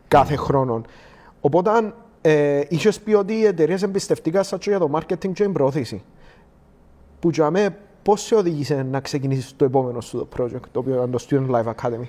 κάθε 0.09 0.37
χρόνο. 0.37 0.83
Οπότε 1.40 1.71
ε, 2.26 2.62
είχες 2.69 3.00
πει 3.00 3.14
ότι 3.14 3.33
οι 3.33 3.45
εταιρείες 3.45 3.83
εμπιστευτήκαν 3.83 4.45
σας 4.45 4.64
για 4.64 4.78
το 4.78 4.90
marketing 4.93 5.33
και 5.33 5.43
την 5.43 5.52
προώθηση. 5.52 6.02
Που 7.21 7.31
για 7.31 7.50
μένα, 7.50 7.76
πώς 8.02 8.23
σε 8.23 8.35
οδήγησε 8.35 8.83
να 8.83 9.00
ξεκινήσεις 9.00 9.57
το 9.57 9.64
επόμενο 9.64 10.00
σου 10.00 10.19
το 10.19 10.28
project, 10.38 10.69
το 10.73 10.78
οποίο 10.78 10.95
ήταν 10.95 11.11
το 11.11 11.26
Student 11.28 11.50
Life 11.50 11.75
Academy; 11.75 12.09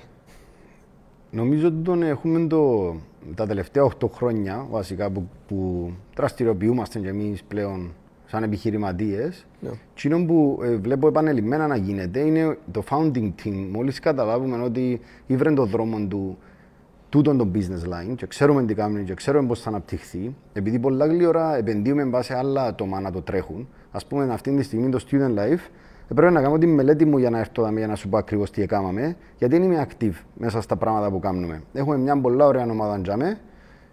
Νομίζω 1.30 1.66
ότι 1.66 1.76
τον 1.76 2.02
έχουμε 2.02 2.46
το, 2.46 2.94
τα 3.34 3.46
τελευταία 3.46 3.90
8 4.00 4.08
χρόνια 4.14 4.66
βασικά 4.70 5.10
που, 5.10 5.28
που 5.48 5.90
δραστηριοποιούμαστε 6.16 6.98
και 6.98 7.08
εμείς 7.08 7.42
πλέον 7.42 7.92
σαν 8.26 8.42
επιχειρηματίες. 8.42 9.46
Yeah. 9.62 10.08
Ναι. 10.08 10.24
που 10.24 10.60
ε, 10.62 10.76
βλέπω 10.76 11.08
επανελειμμένα 11.08 11.66
να 11.66 11.76
γίνεται 11.76 12.20
είναι 12.20 12.58
το 12.72 12.82
founding 12.90 13.32
team. 13.44 13.66
Μόλις 13.72 14.00
καταλάβουμε 14.00 14.62
ότι 14.62 15.00
ήβρε 15.26 15.52
τον 15.52 15.68
δρόμο 15.68 16.06
του 16.08 16.38
τούτον 17.08 17.38
το 17.38 17.48
business 17.54 17.88
line 17.88 18.14
και 18.16 18.26
ξέρουμε 18.26 18.64
τι 18.64 18.74
κάνουμε 18.74 19.00
και 19.00 19.14
ξέρουμε 19.14 19.46
πώς 19.46 19.60
θα 19.60 19.68
αναπτυχθεί, 19.68 20.34
επειδή 20.52 20.78
πολλά 20.78 21.06
γλύωρα 21.06 21.56
επενδύουμε 21.56 22.04
με 22.04 22.10
βάση 22.10 22.32
άλλα 22.32 22.64
άτομα 22.64 23.00
να 23.00 23.10
το 23.10 23.22
τρέχουν. 23.22 23.68
Α 23.90 23.98
πούμε, 24.08 24.32
αυτή 24.32 24.56
τη 24.56 24.62
στιγμή 24.62 24.88
το 24.88 25.04
student 25.10 25.38
life 25.38 25.70
πρέπει 26.14 26.32
να 26.32 26.42
κάνω 26.42 26.58
τη 26.58 26.66
μελέτη 26.66 27.04
μου 27.04 27.18
για 27.18 27.30
να 27.30 27.38
έρθω 27.38 27.66
εδώ 27.66 27.76
για 27.76 27.86
να 27.86 27.94
σου 27.94 28.08
πω 28.08 28.16
ακριβώς 28.16 28.50
τι 28.50 28.62
έκαναμε, 28.62 29.16
γιατί 29.38 29.56
είμαι 29.56 29.86
active 29.88 30.24
μέσα 30.34 30.60
στα 30.60 30.76
πράγματα 30.76 31.10
που 31.10 31.18
κάνουμε. 31.18 31.62
Έχουμε 31.72 31.96
μια 31.96 32.20
πολλά 32.20 32.46
ωραία 32.46 32.62
ομάδα 32.62 33.00
τζάμε 33.00 33.38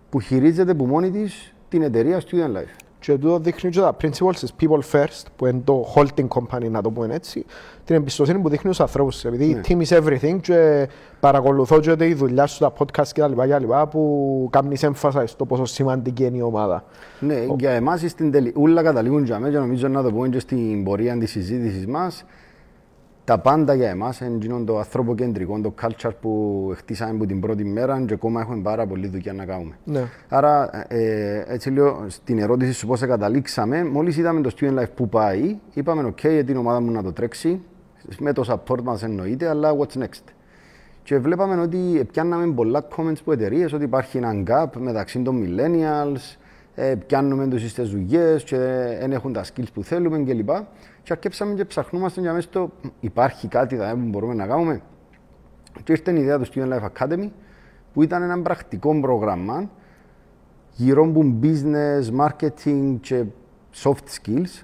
που 0.10 0.20
χειρίζεται 0.20 0.74
που 0.74 0.86
μόνη 0.86 1.12
της 1.12 1.54
την 1.70 1.82
εταιρεία 1.82 2.22
Student 2.22 2.58
Life. 2.58 2.83
Και 3.06 3.18
τούτο 3.18 3.40
δείχνει 3.40 3.70
και 3.70 3.80
τα 3.80 3.96
principles 4.02 4.36
της 4.40 4.54
people 4.62 4.80
first, 4.92 5.24
που 5.36 5.46
είναι 5.46 5.62
το 5.64 5.94
holding 5.96 6.28
company, 6.28 6.70
να 6.70 6.82
το 6.82 6.92
πούμε 6.92 7.16
έτσι, 7.16 7.46
την 7.86 7.96
εμπιστοσύνη 7.96 8.40
που 8.40 8.50
δείχνει 8.50 8.74
στους 8.74 8.80
ανθρώπους. 8.80 9.26
Επειδή 9.26 9.54
Ναι. 9.54 9.62
team 9.68 9.82
is 9.88 9.98
everything 10.02 10.38
και 10.42 10.88
παρακολουθώ 11.20 11.80
και 11.80 11.96
τη 11.96 12.14
δουλειά 12.14 12.46
σου, 12.46 12.60
τα 12.60 12.74
podcast 12.78 13.08
κτλ. 13.14 13.32
κτλ 13.42 13.66
που 13.90 14.48
κάνεις 14.52 14.84
έμφασα 14.84 15.28
στο 15.28 15.46
πόσο 15.46 15.66
σημαντική 15.66 16.24
είναι 16.26 16.38
η 16.38 16.42
ομάδα. 16.42 16.84
Ναι, 17.20 17.46
για 17.58 17.72
εμάς 17.72 18.04
στην 18.08 18.32
τελη... 18.32 18.54
ούλα 18.56 18.84
καταλήγουν 18.84 19.24
για 19.24 19.40
μένα 19.40 19.52
και 19.54 19.60
νομίζω 19.60 19.88
να 19.88 20.04
το 20.04 20.12
πούμε 20.12 20.28
και 20.28 20.40
στην 20.40 20.84
πορεία 20.84 21.18
της 21.18 21.32
συζήτησης 21.32 21.88
μας. 21.88 22.26
Τα 23.26 23.40
πάντα 23.40 23.74
για 23.74 23.90
εμάς 23.90 24.20
είναι 24.20 24.36
εκείνο 24.36 24.64
το 24.64 24.78
ανθρωποκεντρικό, 24.78 25.60
το 25.62 25.74
culture 25.82 26.12
που 26.22 26.74
χτίσαμε 26.76 27.12
από 27.12 27.26
την 27.26 27.40
πρώτη 27.40 27.64
μέρα 27.64 28.04
και 28.08 28.14
ακόμα 28.14 28.42
έχουμε 28.42 28.62
πάρα 28.62 28.86
πολλή 28.86 29.08
δουλειά 29.08 29.34
να 29.34 29.46
κάνουμε. 29.46 29.78
Ναι. 29.84 30.04
Άρα, 30.30 30.70
ε, 30.88 31.44
έτσι 31.48 31.70
λέω, 31.70 32.06
στην 32.08 32.40
ερώτηση 32.40 32.74
σου 32.74 32.88
πώς 32.88 33.00
καταλήξαμε, 33.00 33.84
μόλις 33.84 34.18
είδαμε 34.18 34.42
το 34.42 34.52
Student 34.60 34.80
Life 34.80 34.92
που 34.96 35.10
πάει, 35.10 35.58
είπαμε, 35.74 36.08
ok, 36.08 36.30
για 36.32 36.44
την 36.44 36.58
ομάδα 36.58 36.82
μου 36.82 36.92
να 36.92 37.04
το 37.04 37.14
τρέξει, 37.14 37.62
με 38.20 38.34
το 38.34 38.44
support 38.48 38.82
μας 38.82 39.04
εννοείται, 39.04 39.50
αλλά 39.50 39.76
what's 39.78 40.00
next; 40.00 40.24
Και 41.04 41.18
βλέπαμε 41.18 41.62
ότι 41.62 42.08
πιάνναμε 42.12 42.54
πολλά 42.54 42.88
comments 42.98 43.20
από 43.20 43.32
εταιρείες 43.32 43.74
ότι 43.74 43.84
υπάρχει 43.84 44.18
ένα 44.18 44.44
gap 44.48 44.70
μεταξύ 44.80 45.20
των 45.20 45.44
millennials, 45.46 46.38
ε, 46.76 46.96
πιάνουμε 47.08 47.48
τους 47.48 47.70
στις 47.70 47.90
δουλειές 47.90 48.44
και 48.44 48.58
δεν 49.00 49.12
έχουν 49.12 49.34
τα 49.34 49.44
skills 49.44 49.68
που 49.74 49.84
θέλουμε 49.84 50.18
κλπ. 50.18 50.50
Και 51.04 51.14
αρκέψαμε 51.14 51.54
και 51.54 51.66
ψαχνούμαστε 51.66 52.22
για 52.22 52.34
μέσα 52.34 52.48
στο 52.48 52.72
υπάρχει 53.00 53.48
κάτι 53.48 53.76
δηλαδή, 53.76 54.02
που 54.02 54.08
μπορούμε 54.08 54.34
να 54.34 54.48
κάνουμε. 54.48 54.82
Και 55.84 55.92
ήρθε 55.92 56.12
η 56.12 56.22
ιδέα 56.22 56.40
του 56.40 56.46
Student 56.46 56.74
Life 56.74 56.90
Academy 56.98 57.30
που 57.94 58.04
ήταν 58.04 58.22
ένα 58.22 58.42
πρακτικό 58.42 59.00
πρόγραμμα 59.00 59.70
γύρω 60.76 61.04
από 61.04 61.40
business, 61.42 62.26
marketing 62.26 62.98
και 63.02 63.24
soft 63.76 64.22
skills 64.22 64.64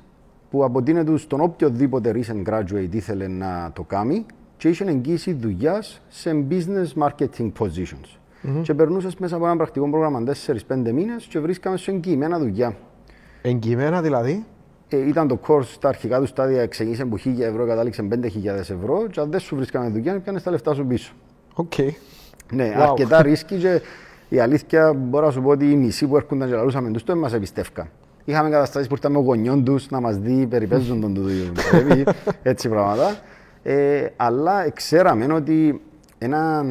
που 0.49 0.63
αποτείνεται 0.63 1.17
στον 1.17 1.41
οποιοδήποτε 1.41 2.11
recent 2.15 2.49
graduate 2.49 2.91
ήθελε 2.91 3.27
να 3.27 3.71
το 3.73 3.83
κάνει 3.83 4.25
και 4.57 4.69
είχε 4.69 4.83
εγγύηση 4.83 5.33
δουλειάς 5.33 6.01
σε 6.07 6.45
business 6.49 7.03
marketing 7.03 7.51
positions. 7.59 8.17
Και 8.61 8.73
περνούσες 8.73 9.15
μέσα 9.15 9.35
από 9.35 9.45
ένα 9.45 9.55
πρακτικό 9.55 9.89
πρόγραμμα 9.89 10.23
4-5 10.67 10.91
μήνες 10.91 11.25
και 11.25 11.39
βρίσκαμε 11.39 11.77
σου 11.77 11.91
εγγυημένα 11.91 12.39
δουλειά. 12.39 12.77
Εγγυημένα 13.41 14.01
δηλαδή; 14.01 14.45
Ε, 14.89 14.97
ήταν 15.07 15.27
το 15.27 15.39
course 15.47 15.63
στα 15.63 15.87
αρχικά 15.89 16.19
του 16.19 16.25
στάδια, 16.25 16.65
ξεκίνησε 16.67 17.01
από 17.01 17.17
1000 17.25 17.39
ευρώ, 17.39 17.65
κατάληξε 17.67 18.07
5.000 18.11 18.19
ευρώ. 18.45 19.07
Και 19.11 19.19
αν 19.19 19.31
δεν 19.31 19.39
σου 19.39 19.55
βρίσκαμε 19.55 19.89
δουλειά, 19.89 20.19
πιάνε 20.19 20.39
τα 20.39 20.51
λεφτά 20.51 20.73
σου 20.73 20.85
πίσω. 20.85 21.13
Οκ. 21.53 21.73
Ναι, 22.51 22.73
Wow. 22.77 22.81
αρκετά 22.81 23.21
ρίσκη 23.21 23.55
και 23.55 23.81
η 24.29 24.39
αλήθεια 24.39 24.93
μπορώ 24.93 25.25
να 25.25 25.31
σου 25.31 25.41
πω 25.41 25.49
ότι 25.49 25.71
οι 25.71 25.75
μισοί 25.75 26.07
που 26.07 26.15
έρχονταν 26.15 26.49
και 26.49 26.55
λαλούσαμε 26.55 26.91
τους, 26.91 27.03
εν 27.03 27.15
μας 27.15 27.33
εμπιστεύκαν. 27.33 27.89
Είχαμε 28.25 28.49
καταστάσεις 28.49 28.87
που 28.87 28.93
ήρταν 28.93 29.17
οι 29.17 29.21
γονιοί 29.21 29.63
τους 29.63 29.89
να 29.89 29.99
μας 29.99 30.17
δει 30.17 30.47
περιπαίζουν 30.47 31.01
τον 31.01 31.13
τούτοι, 31.13 31.29
πρέπει, 31.71 32.03
έτσι 32.43 32.69
πράγματα. 32.69 33.15
Ε, 33.63 34.05
αλλά 34.15 34.69
ξέραμε 34.69 35.33
ότι 35.33 35.81
ένα, 36.17 36.63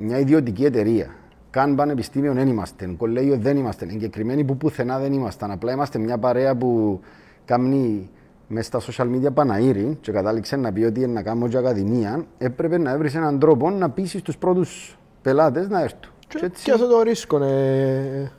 μια 0.00 0.18
ιδιωτική 0.18 0.64
εταιρεία, 0.64 1.14
καν 1.50 1.74
πανεπιστήμιο 1.74 2.32
δεν 2.32 2.48
είμαστε, 2.48 2.94
κολέγιο 2.96 3.36
δεν 3.36 3.56
είμαστε, 3.56 3.86
εγκεκριμένοι 3.90 4.44
που 4.44 4.56
πουθενά 4.56 4.98
δεν 4.98 5.12
ήμασταν. 5.12 5.50
Απλά 5.50 5.72
είμαστε 5.72 5.98
μια 5.98 6.18
παρέα 6.18 6.56
που 6.56 7.00
κάνει 7.48 8.10
μέσα 8.48 8.80
στα 8.80 8.92
social 9.04 9.06
media 9.14 9.34
Παναήρη 9.34 9.98
και 10.00 10.12
κατάληξε 10.12 10.56
να 10.56 10.72
πει 10.72 10.82
ότι 10.84 11.00
είναι 11.02 11.12
να 11.12 11.22
κάνω 11.22 11.48
και 11.48 11.56
ακαδημία, 11.56 12.24
έπρεπε 12.38 12.78
να 12.78 12.90
έβρει 12.90 13.10
έναν 13.14 13.38
τρόπο 13.38 13.70
να 13.70 13.90
πείσει 13.90 14.22
τους 14.22 14.36
πρώτους 14.38 14.98
πελάτες 15.22 15.68
να 15.68 15.82
έρθουν. 15.82 16.00
Και, 16.28 16.38
Και 16.38 16.44
έτσι- 16.44 16.64
και 16.64 16.72
αυτό 16.72 16.86
το 16.88 17.02
ρίσκο, 17.02 17.38
ναι. 17.38 17.46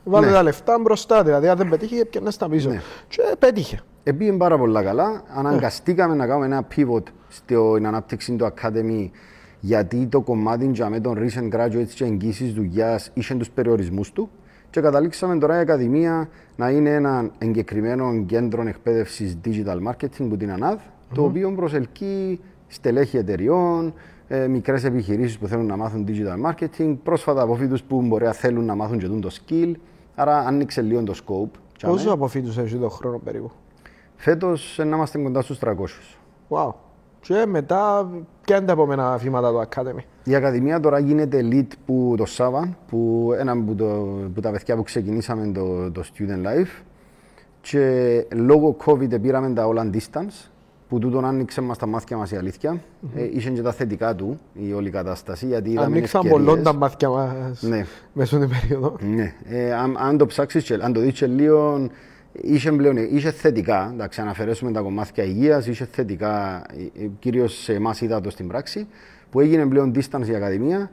Βάλε 0.04 0.26
Ναι. 0.26 0.32
τα 0.32 0.42
λεφτά 0.42 0.78
μπροστά, 0.80 1.22
δηλαδή 1.24 1.48
αν 1.48 1.56
δεν 1.56 1.68
πετύχει, 1.68 2.04
πιάνες 2.04 2.36
τα 2.36 2.48
πίσω. 2.48 2.68
Ναι. 2.68 2.80
Και 3.08 3.22
πέτυχε. 3.38 3.80
Επήγε 4.02 4.32
πάρα 4.32 4.58
πολλά 4.58 4.82
καλά. 4.82 5.22
Αναγκαστήκαμε 5.34 6.14
να 6.14 6.26
κάνουμε 6.26 6.46
ένα 6.46 6.66
pivot 6.76 7.02
στην 7.28 7.86
ανάπτυξη 7.86 8.32
του 8.36 8.44
Academy 8.54 9.10
γιατί 9.60 10.06
το 10.06 10.20
κομμάτι 10.20 10.70
για 10.72 10.88
με 10.88 11.00
των 11.00 11.16
recent 11.18 11.54
graduates 11.56 11.88
και 11.94 12.04
εγγύησης 12.04 12.52
δουλειάς 12.52 13.10
είχε 13.14 13.34
τους 13.34 13.50
περιορισμούς 13.50 14.12
του 14.12 14.30
και 14.70 14.80
καταλήξαμε 14.80 15.38
τώρα 15.38 15.56
η 15.56 15.58
Ακαδημία 15.58 16.28
να 16.56 16.70
είναι 16.70 16.90
ένα 16.90 17.30
εγκεκριμένο 17.38 18.24
κέντρο 18.26 18.68
εκπαίδευσης 18.68 19.38
digital 19.44 19.88
marketing 19.88 20.26
που 20.28 20.36
την 20.36 20.52
ΑΝΑΔ, 20.52 20.78
το 21.14 21.24
οποίο 21.24 21.52
προσελκύει 21.52 22.40
στελέχη 22.66 23.16
εταιριών, 23.16 23.94
ε, 24.28 24.46
μικρές 24.46 24.84
επιχειρήσεις 24.84 25.38
που 25.38 25.46
θέλουν 25.46 25.66
να 25.66 25.76
μάθουν 25.76 26.06
digital 26.08 26.50
marketing, 26.50 26.96
πρόσφατα 27.02 27.42
αποφύτους 27.42 27.82
που 27.82 28.02
μπορεί 28.02 28.24
να 28.24 28.32
θέλουν 28.32 28.64
να 28.64 28.74
μάθουν 28.74 28.98
και 28.98 29.06
τούν 29.06 29.20
το 29.20 29.30
skill, 29.30 29.72
άρα 30.14 30.38
άνοιξε 30.38 30.82
λίγο 30.82 31.02
το 31.02 31.14
scope. 31.16 31.58
Τζάμε. 31.76 31.94
Πόσο 31.94 32.10
αποφύτους 32.10 32.58
έχεις 32.58 32.78
το 32.78 32.88
χρόνο 32.88 33.18
περίπου; 33.18 33.50
Φέτος 34.16 34.78
ε, 34.78 34.84
να 34.84 34.96
είμαστε 34.96 35.18
κοντά 35.18 35.42
στους 35.42 35.58
300. 35.58 35.72
Wow. 36.48 36.72
Και 37.20 37.44
μετά, 37.46 38.10
ποια 38.40 38.56
είναι 38.56 38.66
τα 38.66 38.72
επόμενα 38.72 39.16
βήματα 39.16 39.50
του 39.50 39.68
Academy; 39.68 40.02
Η 40.24 40.34
Ακαδημία 40.34 40.80
τώρα 40.80 40.98
γίνεται 40.98 41.48
lead 41.52 41.66
που 41.86 42.14
το 42.16 42.26
Σάβα, 42.26 42.76
που 42.88 43.30
ένα 43.38 43.52
από, 43.52 43.74
το, 43.74 43.84
που 44.34 44.40
τα 44.40 44.50
παιδιά 44.50 44.76
που 44.76 44.82
ξεκινήσαμε 44.82 45.52
το, 45.54 45.90
το 45.90 46.02
Student 46.04 46.46
Life 46.46 46.82
και 47.60 48.26
λόγω 48.34 48.76
COVID 48.84 49.20
πήραμε 49.20 49.50
τα 49.54 49.66
όλα 49.66 49.90
distance 49.92 50.50
που 50.88 50.98
τούτον 50.98 51.24
άνοιξε 51.24 51.60
μας 51.60 51.78
τα 51.78 51.86
μάτια 51.86 52.16
μας 52.16 52.30
η 52.30 52.36
αλήθεια. 52.36 52.80
Ε, 53.14 53.24
είχε 53.32 53.50
και 53.50 53.62
τα 53.62 53.72
θετικά 53.72 54.14
του 54.14 54.38
η 54.52 54.72
όλη 54.72 54.90
κατάσταση 54.90 55.46
γιατί 55.46 55.70
είδαμε 55.70 55.86
Ανοίξαν 55.86 56.20
ευκαιρίες. 56.20 56.46
πολλών 56.46 56.64
τα 56.64 56.72
μάτια 56.74 57.08
μας 57.08 57.62
Ναι. 57.62 57.84
μέσα 58.12 58.36
στην 58.36 58.48
περίοδο. 58.48 58.96
Ναι. 59.14 59.34
Ε, 59.44 59.72
αν, 59.74 59.96
αν 59.98 60.16
το 60.18 60.26
ψάξεις 60.26 60.64
και 60.64 60.74
αν 60.80 60.92
το 60.92 61.00
δεις 61.00 61.12
και 61.12 61.26
λίγο, 61.26 61.88
είχε, 62.32 62.72
πλέον, 62.72 62.96
είχε 62.96 63.30
θετικά, 63.30 63.90
εντάξει, 63.92 64.20
αν 64.20 64.28
αφαιρέσουμε 64.28 64.72
τα 64.72 64.80
κομμάτια 64.80 65.24
υγείας, 65.24 65.66
είχε 65.66 65.84
θετικά, 65.84 66.64
ε, 66.96 67.04
ε, 67.04 67.08
κυρίως 67.18 67.62
σε 67.62 67.74
εμάς 67.74 68.00
είδα 68.00 68.20
το 68.20 68.30
στην 68.30 68.48
πράξη, 68.48 68.86
που 69.30 69.40
έγινε 69.40 69.66
πλέον 69.66 69.92
distance 69.94 70.28
η 70.28 70.34
Ακαδημία. 70.34 70.90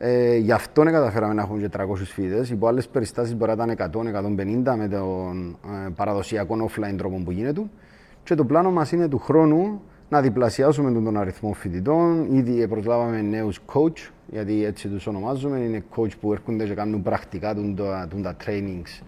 Ε, 0.00 0.36
γι' 0.36 0.52
αυτό 0.52 0.82
δεν 0.82 0.92
καταφέραμε 0.92 1.34
να 1.34 1.42
έχουμε 1.42 1.60
και 1.60 1.68
300 1.78 1.94
φοιτητές. 1.96 2.50
Υπό 2.50 2.66
άλλες 2.66 2.88
περιστάσεις 2.88 3.36
μπορεί 3.36 3.56
να 3.56 3.72
ήταν 3.72 3.90
100-150 3.92 4.76
με 4.76 4.88
τον 4.88 5.58
ε, 5.86 5.90
παραδοσιακό 5.96 6.70
offline 6.70 6.94
τρόπο 6.96 7.22
που 7.24 7.30
γίνεται. 7.30 7.62
Και 8.22 8.34
το 8.34 8.44
πλάνο 8.44 8.70
μας 8.70 8.92
είναι 8.92 9.08
του 9.08 9.18
χρόνου 9.18 9.82
να 10.08 10.20
διπλασιάσουμε 10.20 10.92
τον, 10.92 11.04
τον 11.04 11.16
αριθμό 11.16 11.52
φοιτητών. 11.52 12.26
Ήδη 12.30 12.68
προσλάβαμε 12.68 13.22
νέους 13.22 13.60
coach, 13.72 14.10
γιατί 14.26 14.64
έτσι 14.64 14.88
τους 14.88 15.06
ονομάζουμε. 15.06 15.58
Είναι 15.58 15.82
coach 15.96 16.18
που 16.20 16.32
έρχονται 16.32 16.64
και 16.64 16.74
κάνουν 16.74 17.02
πρακτικά 17.02 17.54
τον, 17.54 17.76
τα, 17.76 18.06
τον, 18.10 18.22
τα 18.22 18.36
trainings 18.44 19.02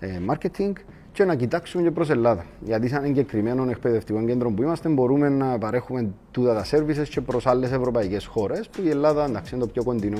ε, 0.00 0.18
marketing 0.28 0.72
και 1.12 1.24
να 1.24 1.34
κοιτάξουμε 1.34 1.82
και 1.82 1.90
προς 1.90 2.10
Ελλάδα. 2.10 2.44
Γιατί 2.60 2.88
σαν 2.88 3.04
εγκεκριμένο 3.04 3.70
εκπαιδευτικό 3.70 4.24
κέντρο 4.24 4.50
που 4.50 4.62
είμαστε 4.62 4.88
μπορούμε 4.88 5.28
να 5.28 5.58
παρέχουμε 5.58 6.08
τούτα 6.30 6.54
τα 6.54 6.64
services 6.70 7.08
και 7.08 7.20
προς 7.20 7.46
άλλες 7.46 7.72
ευρωπαϊκές 7.72 8.26
χώρες 8.26 8.68
που 8.68 8.82
η 8.84 8.88
Ελλάδα 8.88 9.24
εντάξει, 9.24 9.54
είναι 9.54 9.64
το 9.64 9.70
πιο 9.72 9.84
κοντινό 9.84 10.18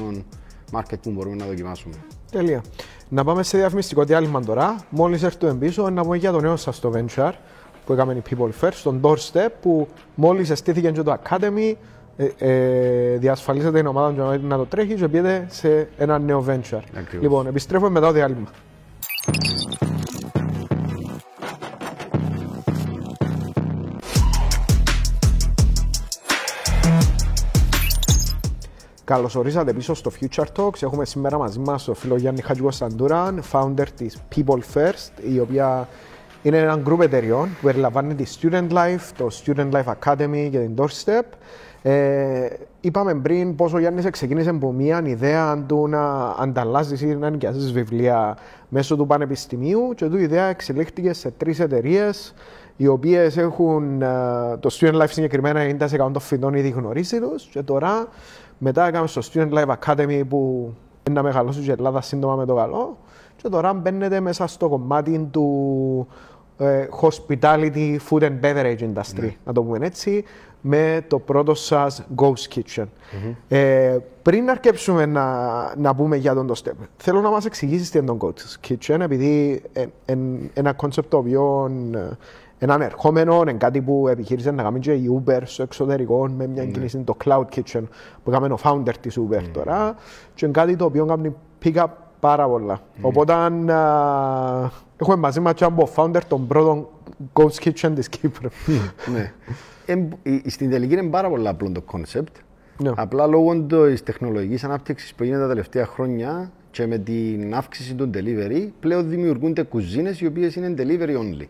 market 0.73 0.99
που 1.03 1.11
μπορούμε 1.11 1.37
να 1.37 1.47
δοκιμάσουμε. 1.47 1.95
Τέλεια. 2.31 2.63
Να 3.09 3.25
πάμε 3.25 3.43
σε 3.43 3.59
διαφημιστικό 3.59 4.05
διάλειμμα 4.05 4.41
τώρα. 4.41 4.77
Μόλις 4.91 5.23
έρθουμε 5.23 5.55
πίσω, 5.55 5.91
να 5.91 6.03
πούμε 6.03 6.17
για 6.17 6.33
το 6.33 6.41
νέο 6.41 6.57
σας 6.57 6.81
το 6.81 6.93
venture 6.95 7.33
που 7.87 7.93
έκαμε 7.93 8.13
η 8.13 8.23
People 8.31 8.51
First, 8.61 8.81
τον 8.83 9.01
Doorstep, 9.03 9.49
που 9.61 9.89
μόλις 10.15 10.51
εστήθηκε 10.51 10.91
και 10.91 11.03
το 11.03 11.17
Academy, 11.23 11.75
ε, 12.17 12.29
ε, 12.39 13.17
διασφαλίζεται 13.17 13.79
η 13.79 13.87
ομάδα 13.87 14.39
να 14.39 14.57
το 14.57 14.67
τρέχει 14.67 14.95
και 14.95 15.09
πήγαινε 15.09 15.47
σε 15.49 15.89
ένα 15.97 16.19
νέο 16.19 16.45
venture. 16.49 16.83
Ακριβώς. 16.97 17.23
Λοιπόν, 17.23 17.47
επιστρέφουμε 17.47 17.91
μετά 17.91 18.07
το 18.07 18.13
διάλειμμα. 18.13 18.49
Καλώ 29.05 29.31
ορίσατε 29.37 29.73
πίσω 29.73 29.95
στο 29.95 30.11
Future 30.21 30.45
Talks. 30.57 30.83
Έχουμε 30.83 31.05
σήμερα 31.05 31.39
μαζί 31.39 31.59
μας 31.59 31.85
τον 31.85 31.95
φίλο 31.95 32.17
Γιάννη 32.17 32.41
Χατζικοσταντούραν, 32.41 33.43
founder 33.53 33.87
της 33.97 34.19
People 34.35 34.59
First, 34.75 35.33
η 35.33 35.39
οποία 35.39 35.89
είναι 36.43 36.59
ένα 36.59 36.77
γκρουπ 36.77 37.01
εταιριών 37.01 37.49
που 37.49 37.67
περιλαμβάνει 37.67 38.15
τη 38.15 38.25
Student 38.41 38.69
Life, 38.71 39.11
το 39.17 39.29
Student 39.45 39.71
Life 39.71 39.95
Academy 40.01 40.49
και 40.51 40.59
την 40.59 40.75
Doorstep. 40.77 41.23
Ε, 41.83 42.47
είπαμε 42.81 43.15
πριν 43.15 43.55
πόσο 43.55 43.77
ο 43.77 43.79
Γιάννης 43.79 44.11
ξεκίνησε 44.11 44.51
από 44.51 44.73
μια 44.73 45.03
ιδέα 45.05 45.65
του 45.67 45.89
να 45.89 46.35
ανταλλάσσεις 46.39 47.01
ή 47.01 47.07
να 47.07 47.31
νοικιάσεις 47.31 47.73
βιβλία 47.73 48.37
μέσω 48.69 48.97
του 48.97 49.07
πανεπιστημίου 49.07 49.93
και 49.97 50.09
του 50.09 50.19
η 50.19 50.23
ιδέα 50.23 50.45
εξελίχθηκε 50.45 51.13
σε 51.13 51.31
τρεις 51.31 51.61
εταιρείες 51.61 52.35
οι 52.83 52.87
οποίες 52.87 53.37
έχουν 53.37 54.03
ε, 54.03 54.07
το 54.61 54.77
Student 54.81 55.03
Life 55.03 55.09
συγκεκριμένα 55.09 55.89
90% 55.89 55.97
των 55.97 56.21
φοιτών 56.21 56.55
ήδη 56.55 56.69
γνωρίζει 56.69 57.21
τους 57.21 57.45
και 57.45 57.63
τώρα 57.63 58.09
μετά 58.59 58.87
έκαμε 58.87 59.07
στο 59.07 59.21
Student 59.33 59.53
Life 59.53 59.75
Academy 59.85 60.23
που 60.29 60.73
είναι 61.09 61.17
να 61.17 61.23
μεγαλώσει 61.23 61.61
και 61.61 61.71
η 61.71 61.75
Ελλάδα 61.79 62.01
σύντομα 62.01 62.35
με 62.37 62.45
το 62.45 62.55
καλό 62.55 62.97
και 63.37 63.49
τώρα 63.49 63.73
μπαίνετε 63.73 64.21
μέσα 64.21 64.47
στο 64.47 64.69
κομμάτι 64.69 65.29
του 65.31 66.07
ε, 66.59 66.87
hospitality 67.01 67.97
food 68.09 68.23
and 68.23 68.41
beverage 68.43 68.79
industry, 68.79 69.31
να 69.45 69.53
το 69.53 69.63
πούμε 69.63 69.87
έτσι, 69.87 70.25
με 70.61 71.05
το 71.09 71.19
πρώτο 71.19 71.55
σας 71.55 72.05
Ghost 72.17 72.55
Kitchen. 72.55 72.87
Ε, 73.49 73.97
πριν 74.23 74.51
αρκέψουμε 74.51 75.07
να, 75.07 75.27
να 75.77 75.95
πούμε 75.95 76.17
για 76.17 76.35
τον 76.35 76.47
το 76.47 76.61
step, 76.65 76.87
θέλω 76.97 77.21
να 77.21 77.31
μας 77.31 77.45
εξηγήσεις 77.45 77.91
τι 77.91 77.99
είναι 77.99 78.07
το 78.07 78.19
Ghost 78.21 78.69
Kitchen, 78.69 79.01
επειδή 79.01 79.63
είναι 80.07 80.51
ένα 80.55 80.77
concept 80.77 81.05
το 81.09 81.17
οποίο 81.17 81.71
ε, 82.63 82.65
είναι 82.65 82.73
ανερχόμενο, 82.75 83.41
είναι 83.41 83.53
κάτι 83.53 83.81
που 83.81 84.09
επιχείρησε 84.09 84.51
να 84.51 84.63
κάνει 84.63 84.79
και 84.79 84.93
η 84.93 85.23
Uber 85.27 85.41
στο 85.45 85.63
εξωτερικό 85.63 86.29
με 86.29 86.47
μια 86.47 86.67
κίνηση 86.67 86.99
το 86.99 87.17
Cloud 87.25 87.45
Kitchen 87.55 87.83
που 88.25 88.31
έκαμε 88.31 88.47
ο 88.47 88.59
founder 88.63 88.95
της 89.01 89.19
Uber 89.19 89.43
τώρα 89.53 89.95
και 90.35 90.45
είναι 90.45 90.55
κάτι 90.55 90.77
το 90.77 90.85
οποίο 90.85 91.05
κάνει 91.07 91.35
pick 91.65 91.75
up 91.75 91.87
πάρα 92.21 92.49
πολλά. 92.49 92.81
Οπότε 93.01 93.33
α, 93.33 93.51
έχουμε 94.97 95.17
μαζί 95.17 95.41
μας 95.41 95.53
και 95.55 95.65
τον 95.65 95.89
founder 95.97 96.21
του 96.29 96.47
πρώτου 96.47 96.91
Ghost 97.33 97.63
Kitchen 97.65 97.91
της 97.95 98.09
Κύπρου. 98.09 98.49
ναι. 99.15 99.33
Εμ- 99.87 100.13
η- 100.23 100.51
Στην 100.51 100.71
τελική 100.71 100.93
είναι 100.93 101.03
πάρα 101.11 101.29
πολύ 101.29 101.49
απλό 101.49 101.71
το 101.73 101.81
concept. 101.81 102.37
Ναι. 102.83 102.91
Απλά 102.97 103.27
λόγω 103.27 103.61
της 103.63 104.03
τεχνολογικής 104.03 104.65
ανάπτυξης 104.65 105.15
που 105.15 105.25
γίνεται 105.25 105.43
τα 105.43 105.49
τελευταία 105.49 105.87
χρόνια 105.87 106.51
και 106.71 106.87
με 106.87 106.99
την 106.99 107.55
αύξηση 107.55 107.95
του 107.95 108.11
delivery, 108.15 108.69
πλέον 108.81 109.09
δημιουργούνται 109.09 109.63
κουζίνες 109.63 110.21
οι 110.21 110.27
οποίες 110.27 110.57
είναι 110.57 110.75
delivery 110.79 111.17
only. 111.19 111.47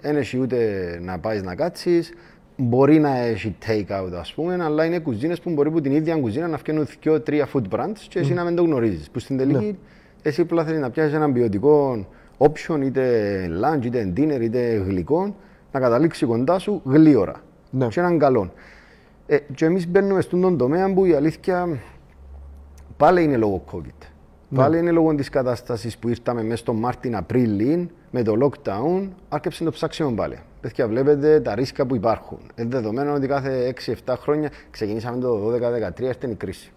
Δεν 0.00 0.16
έχει 0.16 0.38
ούτε 0.38 0.58
να 1.02 1.18
πάεις 1.18 1.42
να 1.42 1.54
κάτσεις, 1.54 2.12
μπορεί 2.56 2.98
να 2.98 3.16
έχει 3.18 3.56
take 3.66 4.02
out 4.02 4.12
ας 4.18 4.34
πούμε, 4.34 4.58
αλλά 4.64 4.84
είναι 4.84 4.98
κουζίνες 4.98 5.40
που 5.40 5.50
μπορεί 5.50 5.68
από 5.68 5.80
την 5.80 5.92
ίδια 5.92 6.16
κουζίνα 6.16 6.48
να 6.48 6.56
φτιάχνουν 6.56 6.86
δύο-τρία 7.02 7.48
food 7.52 7.62
brands 7.70 7.98
και 8.08 8.18
εσύ 8.18 8.34
να 8.34 8.44
μην 8.44 8.54
το 8.54 8.62
γνωρίζεις. 8.62 9.10
Που 9.10 9.18
στην 9.18 9.36
τελική 9.36 9.78
εσύ 10.22 10.40
απλά 10.40 10.64
θέλει 10.64 10.78
να 10.78 10.90
πιάσεις 10.90 11.14
ένα 11.14 11.32
ποιοτικό 11.32 12.06
option, 12.38 12.80
είτε 12.84 13.04
lunch, 13.62 13.84
είτε 13.84 14.12
dinner, 14.16 14.40
είτε 14.40 14.84
γλυκό, 14.86 15.36
να 15.72 15.80
καταλήξει 15.80 16.26
κοντά 16.26 16.58
σου 16.58 16.82
γλύωρα. 16.84 17.42
Ναι. 17.70 17.86
Και 17.88 18.00
έναν 18.00 18.18
καλό. 18.18 18.52
Ε, 19.26 19.38
και 19.54 19.64
εμείς 19.64 19.88
μπαίνουμε 19.88 20.20
στον 20.20 20.58
τομέα 20.58 20.92
που 20.92 21.04
η 21.04 21.12
αλήθεια 21.12 21.78
πάλι 22.96 23.22
είναι 23.22 23.36
λόγω 23.36 23.64
COVID. 23.72 24.06
Πάλι 24.54 24.78
είναι 24.78 24.90
λόγω 24.90 25.14
της 25.14 25.28
κατάστασης 25.28 25.98
που 25.98 26.08
ήρθαμε 26.08 26.42
μέσα 26.42 26.56
στο 26.56 26.72
Μάρτιν-Απρίλη 26.72 27.90
με 28.16 28.22
το 28.22 28.34
lockdown, 28.40 29.08
άρχισε 29.28 29.64
το 29.64 29.70
ψάξιμο 29.70 30.10
πάλι. 30.12 30.38
Παιδιά, 30.60 30.88
βλέπετε 30.88 31.40
τα 31.40 31.54
ρίσκα 31.54 31.86
που 31.86 31.94
υπάρχουν. 31.94 32.38
Είναι 32.56 32.68
δεδομένο 32.68 33.14
ότι 33.14 33.26
κάθε 33.26 33.74
6-7 34.06 34.14
χρόνια 34.18 34.50
ξεκινήσαμε 34.70 35.20
το 35.20 35.52
12-13, 35.96 36.00
ήρθε 36.00 36.30
η 36.30 36.34
κρίση. 36.34 36.72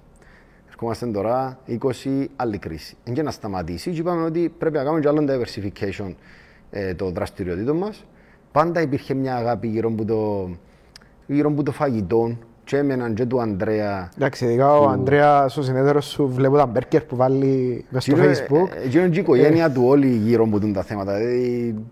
Ερχόμαστε 0.69 1.05
τώρα 1.05 1.59
20 1.67 2.25
άλλη 2.35 2.57
κρίση. 2.57 2.97
Είναι 3.03 3.15
και 3.15 3.21
να 3.21 3.31
σταματήσει 3.31 3.91
και 3.91 3.99
είπαμε 3.99 4.23
ότι 4.23 4.53
πρέπει 4.57 4.75
να 4.75 4.83
κάνουμε 4.83 4.99
και 5.01 5.07
άλλο 5.07 5.25
diversification 5.29 6.13
ε, 6.69 6.93
των 6.93 7.13
δραστηριοτήτων 7.13 7.77
μας. 7.77 8.05
Πάντα 8.51 8.81
υπήρχε 8.81 9.13
μια 9.13 9.35
αγάπη 9.35 9.67
γύρω 9.67 9.89
από 9.89 10.05
το, 10.05 10.49
γύρω 11.27 11.49
από 11.49 11.63
το 11.63 11.71
φαγητό 11.71 12.37
και 12.67 12.77
εμένα 12.77 13.09
και 13.11 13.25
του 13.25 13.41
Ανδρέα. 13.41 14.09
Εντάξει, 14.17 14.45
ειδικά 14.45 14.77
ο 14.77 14.87
Ανδρέας, 14.89 15.57
ο 15.57 15.61
συνέδρος 15.61 16.05
σου, 16.05 16.27
βλέπω 16.33 16.55
τα 16.57 16.65
μπέρκερ 16.65 17.01
που 17.01 17.15
βάλει 17.15 17.85
μες 17.89 18.03
στο 18.03 18.15
Facebook. 18.17 18.69
Εκείνο 18.85 19.01
είναι 19.03 19.11
και 19.11 19.17
η 19.19 19.21
οικογένεια 19.21 19.71
του 19.71 19.83
όλοι 19.85 20.07
γύρω 20.07 20.43
από 20.43 20.59
τούν 20.59 20.73
τα 20.73 20.83
θέματα. 20.83 21.15
Δηλαδή, 21.17 21.35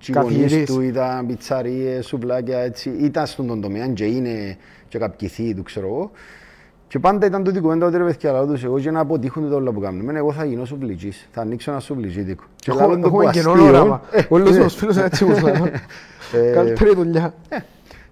οι 0.07 0.11
γονείς 0.11 0.11
Καθηγητής. 0.11 0.65
του 0.65 0.81
ήταν 0.81 1.25
πιτσαρίες, 1.25 2.05
σουβλάκια, 2.05 2.59
έτσι. 2.59 2.89
Ήταν 3.01 3.25
στον 3.25 3.47
τον 3.47 3.61
τομέα 3.61 3.87
και 3.87 4.05
είναι 4.05 4.57
και 4.87 4.97
κάποιοι 4.97 5.27
θείοι 5.27 5.53
του, 5.53 5.63
ξέρω 5.63 5.87
εγώ. 5.87 6.11
Και 6.87 6.99
πάντα 6.99 7.25
ήταν 7.25 7.43
τούτη 7.43 7.57
η 7.57 7.61
κουβέντα 7.61 7.85
ότι 7.85 7.97
ρε 7.97 8.03
παιδιά, 8.03 8.31
λαό 8.31 8.45
τους, 8.45 8.63
εγώ 8.63 8.79
και 8.79 8.91
να 8.91 8.99
αποτύχουν 8.99 9.49
το 9.49 9.55
όλα 9.55 9.71
που 9.71 9.79
κάνουμε. 9.79 10.17
Εγώ 10.17 10.31
θα 10.31 10.45
γίνω 10.45 10.65
σουβλιτζής, 10.65 11.27
θα 11.31 11.41
ανοίξω 11.41 11.71
ένα 11.71 11.79
σουβλιτζίτικο. 11.79 12.43
Και 12.55 12.71
Έχουμε- 12.71 12.85
λάλλον 12.87 13.01
το 13.01 13.07
Έχουμε 13.07 13.23
που 13.25 13.31
κοινό 13.31 13.51
αστείο, 13.51 13.67
όραμα. 13.67 14.01
ε, 14.11 14.21
Όλος 14.29 14.57
ναι. 14.57 14.63
τους 14.63 14.75
φίλους 14.75 14.95
είναι 14.95 15.05
έτσι 15.05 15.25
που 15.25 15.31
λένε. 15.45 15.71
Ε, 16.33 16.51
Καλύτερη 16.53 16.95
δουλειά. 16.95 17.33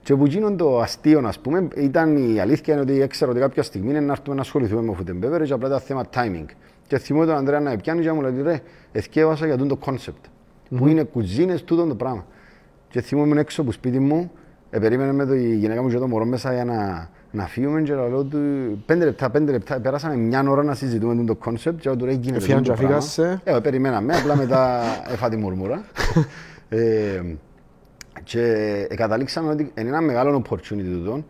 Και 0.04 0.16
που 0.16 0.26
γίνον 0.26 0.58
το 0.58 0.80
αστείο, 0.80 1.22
ας 1.26 1.40
πούμε, 1.40 1.68
ήταν 1.76 2.36
η 2.36 2.40
αλήθεια 2.40 2.74
είναι 2.74 2.84
ότι 2.84 3.02
έξερα 3.02 3.32
ότι 3.32 3.40
κάποια 3.40 3.64
στιγμή 3.64 3.90
είναι 3.90 4.00
να 4.00 4.12
έρθουμε 4.12 4.36
να 4.36 4.42
ασχοληθούμε 4.42 4.82
με 4.82 4.96
food 5.00 5.10
and 5.10 5.26
beverage, 5.26 5.52
απλά 5.52 5.68
ήταν 5.68 5.80
θέμα 5.80 6.04
timing. 6.14 6.46
Και 6.88 6.98
θυμώ 6.98 7.26
τον 7.26 7.36
Ανδρέα 7.36 7.60
να 7.60 7.76
πιάνει 7.76 8.02
και 8.02 8.08
να 8.08 8.14
μου 8.14 8.22
λέει, 8.22 8.42
ρε, 8.42 8.60
εθιέβασα 8.92 9.46
για 9.46 9.58
τούτο 9.58 9.76
το 9.76 9.92
concept, 9.92 10.30
που 10.78 10.88
είναι 10.88 11.04
κουζίνες 11.04 11.64
τούτο 11.64 11.86
το 11.86 11.96
πράγμα. 11.96 12.26
Και 12.90 13.02
θυμώ 13.02 13.24
ήμουν 13.24 13.38
έξω 13.38 13.62
από 13.62 13.72
σπίτι 13.72 14.00
μου, 14.00 14.32
ε, 14.70 14.80
περίμενε 14.80 15.12
με 15.12 15.26
το, 15.26 15.34
η 15.34 15.56
γυναίκα 15.56 15.82
μου 15.82 15.90
και 15.90 15.98
το 15.98 16.08
μωρό 16.08 16.26
μέσα 16.26 16.54
για 16.54 16.66
να, 16.66 17.10
να 17.32 17.46
φύγουμε 17.48 17.82
και 17.82 17.94
λέω 17.94 18.24
του, 18.24 18.38
πέντε 18.86 19.06
λεπτά, 19.06 19.30
πέντε 19.30 19.52
λεπτά, 19.52 19.80
περάσαμε 19.80 20.16
μια 20.16 20.44
ώρα 20.48 20.64
να 20.64 20.76
συζητούμε 20.76 21.16
τούτο 21.16 21.36
το 21.36 21.52
concept 21.52 21.76
και 21.80 21.90
λέω 21.90 21.96
του, 21.96 22.06
ρε, 22.06 22.12
γίνεται 22.12 22.38
Εφιάν 22.38 22.58
τούτο 22.58 22.74
και 22.74 22.80
πράγμα. 22.80 22.98
αφήγασε. 22.98 23.42
Ε, 23.44 23.60
περιμέναμε, 23.60 24.16
απλά 24.16 24.36
μετά 24.36 24.82
έφα 25.14 25.30
τη 25.30 25.36
μουρμούρα. 25.36 25.84
ε, 26.70 27.22
και 28.24 28.42
ε, 28.90 28.96
καταλήξαμε 28.96 29.52
ότι 29.52 29.72
είναι 29.78 29.90
ένα 29.90 30.02
μεγάλο 30.02 30.44
opportunity 30.46 30.92
τούτο, 30.94 31.24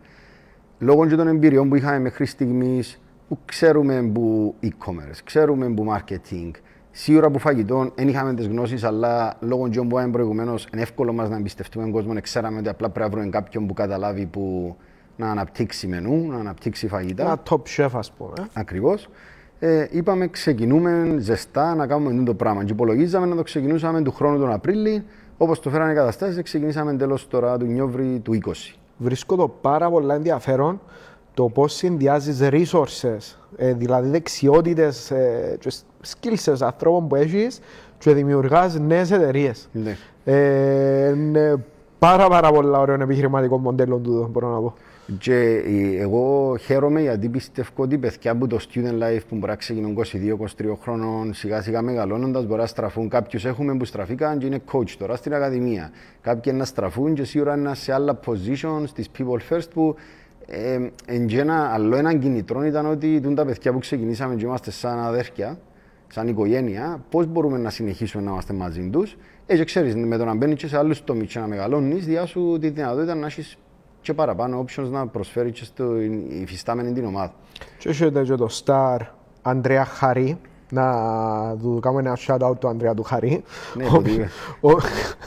λόγω 0.78 1.06
και 1.06 1.14
των 1.14 1.28
εμπειριών 1.28 1.68
που 1.68 1.74
είχαμε 1.74 1.98
μέχρι 1.98 2.26
στιγμής, 2.26 3.00
που 3.28 3.38
ξέρουμε 3.44 4.10
που 4.14 4.54
e-commerce, 4.62 5.18
ξέρουμε 5.24 5.68
που 5.68 5.86
marketing, 5.92 6.50
σίγουρα 6.90 7.30
που 7.30 7.38
φαγητό 7.38 7.92
δεν 7.94 8.08
είχαμε 8.08 8.34
τις 8.34 8.46
γνώσεις, 8.46 8.84
αλλά 8.84 9.36
λόγω 9.40 9.68
και 9.68 9.80
που 9.80 9.86
είπαμε 9.86 10.10
προηγουμένως, 10.10 10.68
είναι 10.72 10.82
εύκολο 10.82 11.12
μας 11.12 11.28
να 11.28 11.36
εμπιστευτούμε 11.36 11.84
τον 11.84 11.92
κόσμο, 11.92 12.20
ξέραμε 12.20 12.58
ότι 12.58 12.68
απλά 12.68 12.88
πρέπει 12.88 13.10
να 13.10 13.16
βρούμε 13.16 13.30
κάποιον 13.30 13.66
που 13.66 13.74
καταλάβει 13.74 14.26
που 14.26 14.76
να 15.16 15.30
αναπτύξει 15.30 15.86
μενού, 15.86 16.26
να 16.30 16.36
αναπτύξει 16.36 16.88
φαγητά. 16.88 17.22
Ένα 17.22 17.42
top 17.50 17.60
chef, 17.76 17.88
ας 17.92 18.12
πούμε. 18.12 18.48
Ακριβώς. 18.52 19.08
Ε, 19.58 19.86
είπαμε 19.90 20.28
ξεκινούμε 20.28 21.16
ζεστά 21.18 21.74
να 21.74 21.86
κάνουμε 21.86 22.10
αυτό 22.10 22.22
το 22.22 22.34
πράγμα. 22.34 22.64
Και 22.64 22.72
υπολογίζαμε 22.72 23.26
να 23.26 23.36
το 23.36 23.42
ξεκινούσαμε 23.42 24.02
του 24.02 24.12
χρόνου 24.12 24.38
τον 24.38 24.52
Απρίλη. 24.52 25.04
Όπως 25.44 25.60
το 25.60 25.70
φέρανε 25.70 25.92
οι 25.92 25.94
καταστάσεις, 25.94 26.42
ξεκινήσαμε 26.42 26.94
τέλο 26.94 27.18
τώρα 27.28 27.58
του 27.58 27.64
Νιόβρη 27.64 28.20
του 28.24 28.38
20. 28.46 28.50
Βρίσκω 28.96 29.36
το 29.36 29.48
πάρα 29.48 29.90
πολύ 29.90 30.12
ενδιαφέρον 30.12 30.80
το 31.34 31.48
πώς 31.48 31.74
συνδυάζεις 31.74 32.38
resources, 32.42 33.36
ε, 33.56 33.72
δηλαδή 33.72 34.08
δεξιότητες 34.08 35.10
ε, 35.10 35.56
και 35.60 35.72
skills 36.06 36.52
sets 36.52 36.60
ανθρώπων 36.60 37.08
που 37.08 37.14
έχεις 37.14 37.60
και 37.98 38.12
δημιουργάς 38.12 38.78
νέες 38.78 39.10
εταιρείες. 39.10 39.68
Ναι. 39.72 39.96
Ε, 40.24 41.08
είναι 41.08 41.64
πάρα 41.98 42.28
πάρα 42.28 42.52
πολύ 42.52 42.76
ωραίο 42.76 43.02
επιχειρηματικό 43.02 43.58
μοντέλο 43.58 43.96
του, 43.98 44.28
μπορώ 44.32 44.48
να 44.48 44.58
πω. 44.58 44.74
Και 45.18 45.34
ε, 45.34 46.00
εγώ 46.00 46.56
χαίρομαι 46.60 47.00
γιατί 47.00 47.28
πιστεύω 47.28 47.68
ότι 47.76 47.98
παιδιά 47.98 48.30
από 48.30 48.46
το 48.46 48.58
student 48.68 49.02
life 49.02 49.20
που 49.28 49.36
μπορεί 49.36 49.50
να 49.50 49.56
ξεκινούν 49.56 49.98
22-23 49.98 50.76
χρόνων, 50.82 51.34
σιγά 51.34 51.62
σιγά 51.62 51.82
μεγαλώνοντας 51.82 52.46
μπορεί 52.46 52.60
να 52.60 52.66
στραφούν. 52.66 53.08
Κάποιους 53.08 53.44
έχουμε 53.44 53.76
που 53.76 53.84
στραφήκαν 53.84 54.38
και 54.38 54.46
είναι 54.46 54.60
coach 54.72 54.90
τώρα 54.98 55.16
στην 55.16 55.34
Ακαδημία. 55.34 55.90
Κάποιοι 56.20 56.52
να 56.56 56.64
στραφούν 56.64 57.14
και 57.14 57.24
σίγουρα 57.24 57.56
είναι 57.56 57.74
σε 57.74 57.92
άλλα 57.92 58.20
positions 58.26 58.88
τη 58.94 59.04
people 59.18 59.54
first 59.54 59.68
που 59.74 59.96
ε, 60.46 60.88
εν 61.06 61.26
και 61.26 61.40
ένα, 61.40 61.70
άλλο 61.72 61.96
ένα 61.96 62.14
κινητρό 62.14 62.64
ήταν 62.64 62.86
ότι 62.86 63.20
τούν 63.20 63.34
τα 63.34 63.44
παιδιά 63.44 63.72
που 63.72 63.78
ξεκινήσαμε 63.78 64.34
και 64.34 64.44
είμαστε 64.44 64.70
σαν 64.70 64.98
αδέρφια, 64.98 65.58
σαν 66.08 66.28
οικογένεια, 66.28 67.04
πώς 67.10 67.26
μπορούμε 67.26 67.58
να 67.58 67.70
συνεχίσουμε 67.70 68.22
να 68.22 68.30
είμαστε 68.30 68.52
μαζί 68.52 68.88
τους. 68.92 69.16
Έτσι, 69.46 69.64
ξέρεις, 69.64 69.96
με 69.96 70.16
το 70.16 70.24
να 70.24 70.34
μπαίνεις 70.34 70.56
και 70.56 70.66
σε 70.66 70.78
άλλους 70.78 71.04
τομείς 71.04 71.32
και 71.32 71.38
να 71.38 71.46
μεγαλώνεις, 71.46 72.06
διά 72.06 72.26
σου 72.26 72.58
τη 72.60 72.68
δυνατότητα 72.68 73.14
να 73.14 73.26
έχεις 73.26 73.58
και 74.04 74.14
παραπάνω 74.14 74.64
options 74.64 74.88
να 74.90 75.06
προσφέρει 75.06 75.50
και 75.50 75.64
στην 75.64 76.30
υφιστάμενη 76.42 76.92
την 76.92 77.04
ομάδα. 77.04 77.32
Και 77.78 77.88
έχετε 77.88 78.22
και 78.22 78.34
το 78.34 78.48
star 78.64 78.98
Ανδρέα 79.42 79.84
Χαρή, 79.84 80.38
να 80.70 80.84
του 81.62 81.78
κάνουμε 81.82 82.00
ένα 82.00 82.18
shout-out 82.26 82.58
του 82.58 82.68
Ανδρέα 82.68 82.94
του 82.94 83.02
Χαρή. 83.02 83.44
Ναι, 83.74 83.84
Ο- 83.86 83.90
πολύ. 83.90 84.28
ο- 84.60 84.70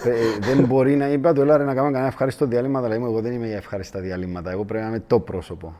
Ε, 0.04 0.54
δεν 0.54 0.66
μπορεί 0.66 0.96
να 0.96 1.08
είπα 1.08 1.34
το 1.34 1.42
έλα 1.42 1.58
ρε, 1.58 1.63
να 1.63 1.74
κάνουμε 1.74 1.92
κανένα 1.92 2.12
ευχάριστο 2.12 2.46
διάλειμμα, 2.46 2.80
αλλά 2.80 2.96
είμαι, 2.96 3.06
εγώ 3.08 3.22
δεν 3.22 3.32
είμαι 3.34 3.48
για 3.48 3.56
ευχάριστα 3.58 4.00
διαλύματα. 4.00 4.52
Εγώ 4.52 4.63
πρέπει 4.66 4.84
να 4.84 4.90
είμαι 4.90 5.04
το 5.08 5.20
πρόσωπο. 5.20 5.74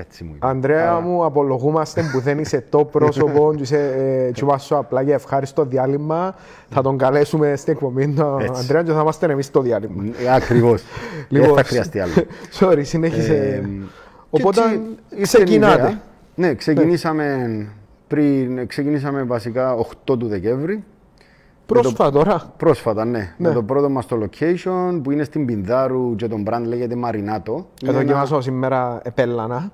Έτσι 0.00 0.24
μου 0.24 0.32
είπε. 0.34 0.46
Ανδρέα 0.46 0.90
Άρα, 0.90 1.00
μου, 1.00 1.24
απολογούμαστε 1.24 2.02
που 2.12 2.20
δεν 2.20 2.38
είσαι 2.38 2.64
το 2.68 2.84
πρόσωπο 2.84 3.52
και 3.56 3.62
είσαι 3.62 3.94
ε, 4.28 4.30
και 4.32 4.44
πας 4.44 4.64
σου 4.64 4.76
απλά 4.76 5.02
για 5.02 5.14
ευχάριστο 5.14 5.64
διάλειμμα. 5.64 6.34
Θα 6.68 6.82
τον 6.82 6.98
καλέσουμε 6.98 7.56
στην 7.56 7.72
εκπομπή 7.72 8.08
τον 8.08 8.40
Έτσι. 8.40 8.52
Ανδρέα 8.60 8.82
και 8.82 8.92
θα 8.92 9.00
είμαστε 9.00 9.32
εμείς 9.32 9.50
το 9.50 9.60
διάλειμμα. 9.60 10.04
ε, 10.24 10.34
Ακριβώς. 10.34 10.82
Δεν 11.28 11.54
θα 11.54 11.64
χρειαστεί 11.64 12.00
άλλο. 12.00 12.12
Sorry, 12.58 12.80
συνέχισε. 12.84 13.34
Ε, 13.34 13.68
Οπότε 14.30 14.60
και 14.60 14.66
έτσι 14.74 15.16
ήρθε 15.20 15.40
η 15.40 15.44
ξεκινάτε. 15.44 15.80
ιδέα. 15.82 16.00
Ναι, 16.34 16.54
ξεκινήσαμε 16.54 17.66
πριν, 18.06 18.66
ξεκινήσαμε 18.66 19.22
βασικά 19.22 19.74
8 19.76 20.18
του 20.18 20.26
Δεκέμβρη. 20.28 20.84
Πρόσφατα 21.66 22.10
τώρα. 22.10 22.42
Πρόσφατα, 22.56 23.04
ναι. 23.04 23.18
Ναι. 23.18 23.48
Με 23.48 23.54
το 23.54 23.62
πρώτο 23.62 23.88
μας 23.90 24.06
το 24.06 24.18
location 24.22 25.00
που 25.02 25.10
είναι 25.10 25.24
στην 25.24 25.44
Πινδάρου 25.46 26.14
και 26.16 26.28
το 26.28 26.36
brand 26.46 26.62
λέγεται 26.66 26.94
Marinato. 27.04 27.14
Είναι 27.16 27.64
Εδώ 27.82 27.90
ένα- 27.90 27.92
δοκιμάσω 27.98 28.40
σήμερα 28.40 29.00
επέλανα. 29.04 29.72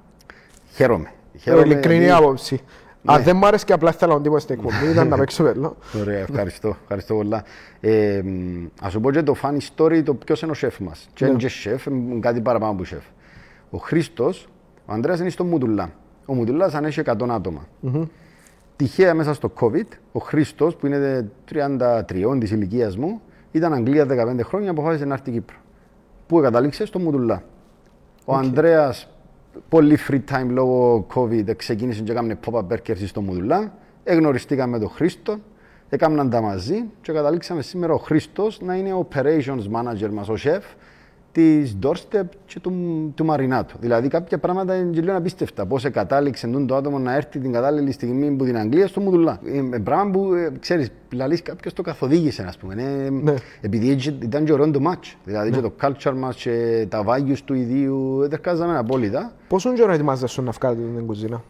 Χαίρομαι. 0.75 1.11
Ε, 1.35 1.39
Χαίρομαι 1.39 1.63
Ειλικρινή 1.63 2.05
γιατί- 2.05 2.23
άποψη. 2.23 2.61
Αν 3.07 3.23
δεν 3.23 3.37
μου 3.37 3.47
άρεσε 3.47 3.65
και 3.65 3.73
απλά 3.73 3.91
ήθελα 3.91 4.15
να 4.15 4.21
τύπω 4.21 4.39
στην 4.39 4.55
εκπομπή, 4.55 4.91
ήταν 4.93 5.09
να 5.09 5.17
παίξω 5.17 5.43
πέλο. 5.43 5.77
Ωραία, 6.01 6.19
ευχαριστώ, 6.19 6.77
ευχαριστώ 6.83 7.15
πολλά. 7.15 7.45
Ε, 7.81 8.21
μ, 8.25 8.67
ας 8.81 8.93
σου 8.93 9.01
πω 9.01 9.11
και 9.11 9.23
το 9.23 9.35
funny 9.43 9.59
story 9.77 10.03
το 10.05 10.15
ποιος 10.15 10.43
είναι 10.43 10.51
ο 10.51 10.55
σεφ 10.55 10.79
μας. 10.79 11.09
Και 11.15 11.25
είναι 11.27 11.37
και 11.37 11.49
σεφ, 11.49 11.87
είναι 11.87 12.21
κάτι 12.21 12.41
παραπάνω 12.41 12.73
από 12.73 12.85
σεφ. 12.85 13.03
Ο 13.71 13.79
Χρήστος, 13.79 14.49
ο 14.87 14.93
Ανδρέας 14.93 15.21
είναι 15.21 15.31
στο 15.31 15.45
Μουτουλά. 15.45 15.91
Ο 16.27 16.35
Μουτουλάς 16.35 16.75
αν 16.75 16.85
έχει 16.85 17.01
100 17.01 17.35
άτομα. 17.35 17.67
Τυχαία 18.77 19.15
μέσα 19.15 19.35
στο 19.35 19.53
COVID, 19.61 19.87
ο 20.13 20.19
Χρήστος 20.21 20.77
που 20.77 20.87
είναι 20.87 21.31
33 21.45 22.39
της 22.39 22.51
ηλικίας 22.51 22.97
μου, 22.97 23.21
Ήταν 23.51 23.73
Αγγλία 23.73 24.07
15 24.07 24.43
χρόνια, 24.43 24.71
αποφάσισε 24.71 25.05
να 25.05 25.15
έρθει 25.15 25.31
Κύπρο. 25.31 25.57
Πού 26.27 26.41
κατάληξε 26.41 26.87
στο 26.87 26.99
Μουδουλά. 26.99 27.43
Ο 28.25 28.35
okay. 28.35 28.39
Ανδρέας, 28.39 29.09
πολύ 29.69 29.99
free 30.09 30.21
time 30.31 30.47
λόγω 30.49 31.07
COVID, 31.15 31.57
ξεκίνησε 31.57 32.03
και 32.03 32.13
έκανε 32.13 32.39
pop-up 32.47 32.67
burgers 32.69 33.07
στο 33.07 33.21
Μουδουλά. 33.21 33.75
Εγνωριστήκαμε 34.05 34.73
με 34.73 34.79
τον 34.79 34.89
Χρήστο, 34.89 35.37
έκαναν 35.89 36.31
τα 36.31 36.41
μαζί. 36.41 36.85
Και 37.01 37.13
καταλήξαμε 37.13 37.63
σήμερα 37.63 37.93
ο 37.93 37.99
Χρήστος 37.99 38.61
να 38.61 38.75
είναι 38.75 38.93
ο 38.93 39.09
operations 39.13 39.71
manager 39.73 40.11
μας, 40.13 40.29
ο 40.29 40.35
chef 40.39 40.61
της 41.35 41.77
doorstep 41.83 42.25
και 42.47 42.61
του, 42.61 42.73
του 43.15 43.25
Μαρινάτου. 43.25 43.77
Δηλαδή 43.81 44.09
κάποια 44.09 44.39
πράγματα 44.39 44.77
είναι 44.77 45.01
λίγο 45.01 45.17
απίστευτα. 45.17 45.67
Πώς 45.67 45.91
κατάληξε 45.91 46.49
το 46.67 46.77
άτομο 46.77 46.99
να 46.99 47.15
έρθει 47.15 47.39
την 47.39 47.53
κατάλληλη 47.53 47.93
στιγμή 47.93 48.31
που 48.31 48.45
την 48.45 48.57
Αγγλία 48.57 48.87
στο 48.87 49.01
Μουδουλά. 49.01 49.41
Είναι 49.53 49.79
πράγμα 49.79 50.11
που 50.11 50.35
ε, 50.35 50.53
ξέρεις, 50.61 50.91
δηλαδή 51.09 51.41
κάποιος 51.43 51.73
το 51.73 51.83
καθοδήγησε, 51.83 52.43
ας 52.43 52.57
πούμε. 52.57 52.75
Ε, 52.75 53.11
ναι. 53.11 53.35
Επειδή 53.61 53.99
ήταν 54.23 54.45
και 54.45 54.53
ωραίο 54.53 54.71
το 54.71 54.81
match. 54.91 55.15
Δηλαδή 55.25 55.51
ναι. 55.51 55.57
και 55.57 55.63
το 55.63 55.73
culture 55.83 56.15
μας 56.17 56.37
και 56.37 56.87
τα 56.89 57.05
values 57.07 57.39
του 57.45 57.55
ιδίου, 57.55 58.23
ετερκάζαμε 58.23 58.79
απόλυτα. 58.79 59.33
Πόσο 59.49 59.73
καιρό 59.73 59.93
ετοιμάζεσαι 59.93 60.41
να 60.41 60.51
βγάλετε 60.51 60.83
την 60.97 61.07
κουζίνα; 61.07 61.43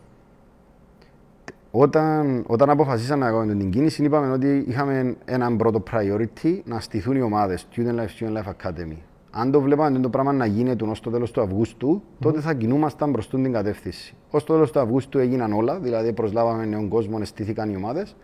Όταν, 1.70 2.44
όταν 2.47 2.70
αποφασίσαμε 2.70 3.25
να 3.25 3.31
κάνουμε 3.31 3.55
την 3.55 3.70
κίνηση, 3.70 4.05
είπαμε 4.05 4.33
ότι 4.33 4.64
είχαμε 4.68 5.16
έναν 5.25 5.57
πρώτο 5.57 5.83
priority 5.90 6.61
να 6.64 6.81
στηθούν 6.81 7.16
οι 7.16 7.23
ομάδες 7.23 7.66
Student 7.70 7.94
Life, 7.94 8.25
Student 8.25 8.37
Life 8.37 8.68
Academy 8.68 8.99
αν 9.37 9.51
το 9.51 9.61
βλέπαμε 9.61 9.99
το 9.99 10.09
πράγμα 10.09 10.33
να 10.33 10.47
γίνεται 10.47 10.85
ως 10.85 11.01
το 11.01 11.11
τέλος 11.11 11.31
του 11.31 11.40
Αυγούστου, 11.40 12.01
mm-hmm. 12.01 12.16
τότε 12.20 12.40
θα 12.40 12.55
κινούμασταν 12.55 13.12
προς 13.12 13.29
την 13.29 13.53
κατεύθυνση. 13.53 14.14
Ω 14.31 14.38
το 14.38 14.53
τέλος 14.53 14.73
του 14.73 14.81
Αυγούστου 14.81 15.18
έγιναν 15.18 15.53
όλα, 15.53 15.79
δηλαδή 15.79 16.12
προσλάβαμε 16.12 16.64
νέον 16.64 16.88
κόσμο, 16.88 17.18
εστήθηκαν 17.20 17.73
οι 17.73 17.77
ομάδες. 17.77 18.16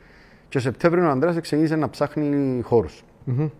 Και 0.49 0.57
ο 0.57 0.61
Σεπτέμβριο 0.61 1.07
ο 1.07 1.09
Ανδρέας 1.09 1.41
ξεκίνησε 1.41 1.77
να 1.77 1.91
ψάχνει 1.91 2.63
χώρους. 2.63 3.05
Mm-hmm. 3.27 3.51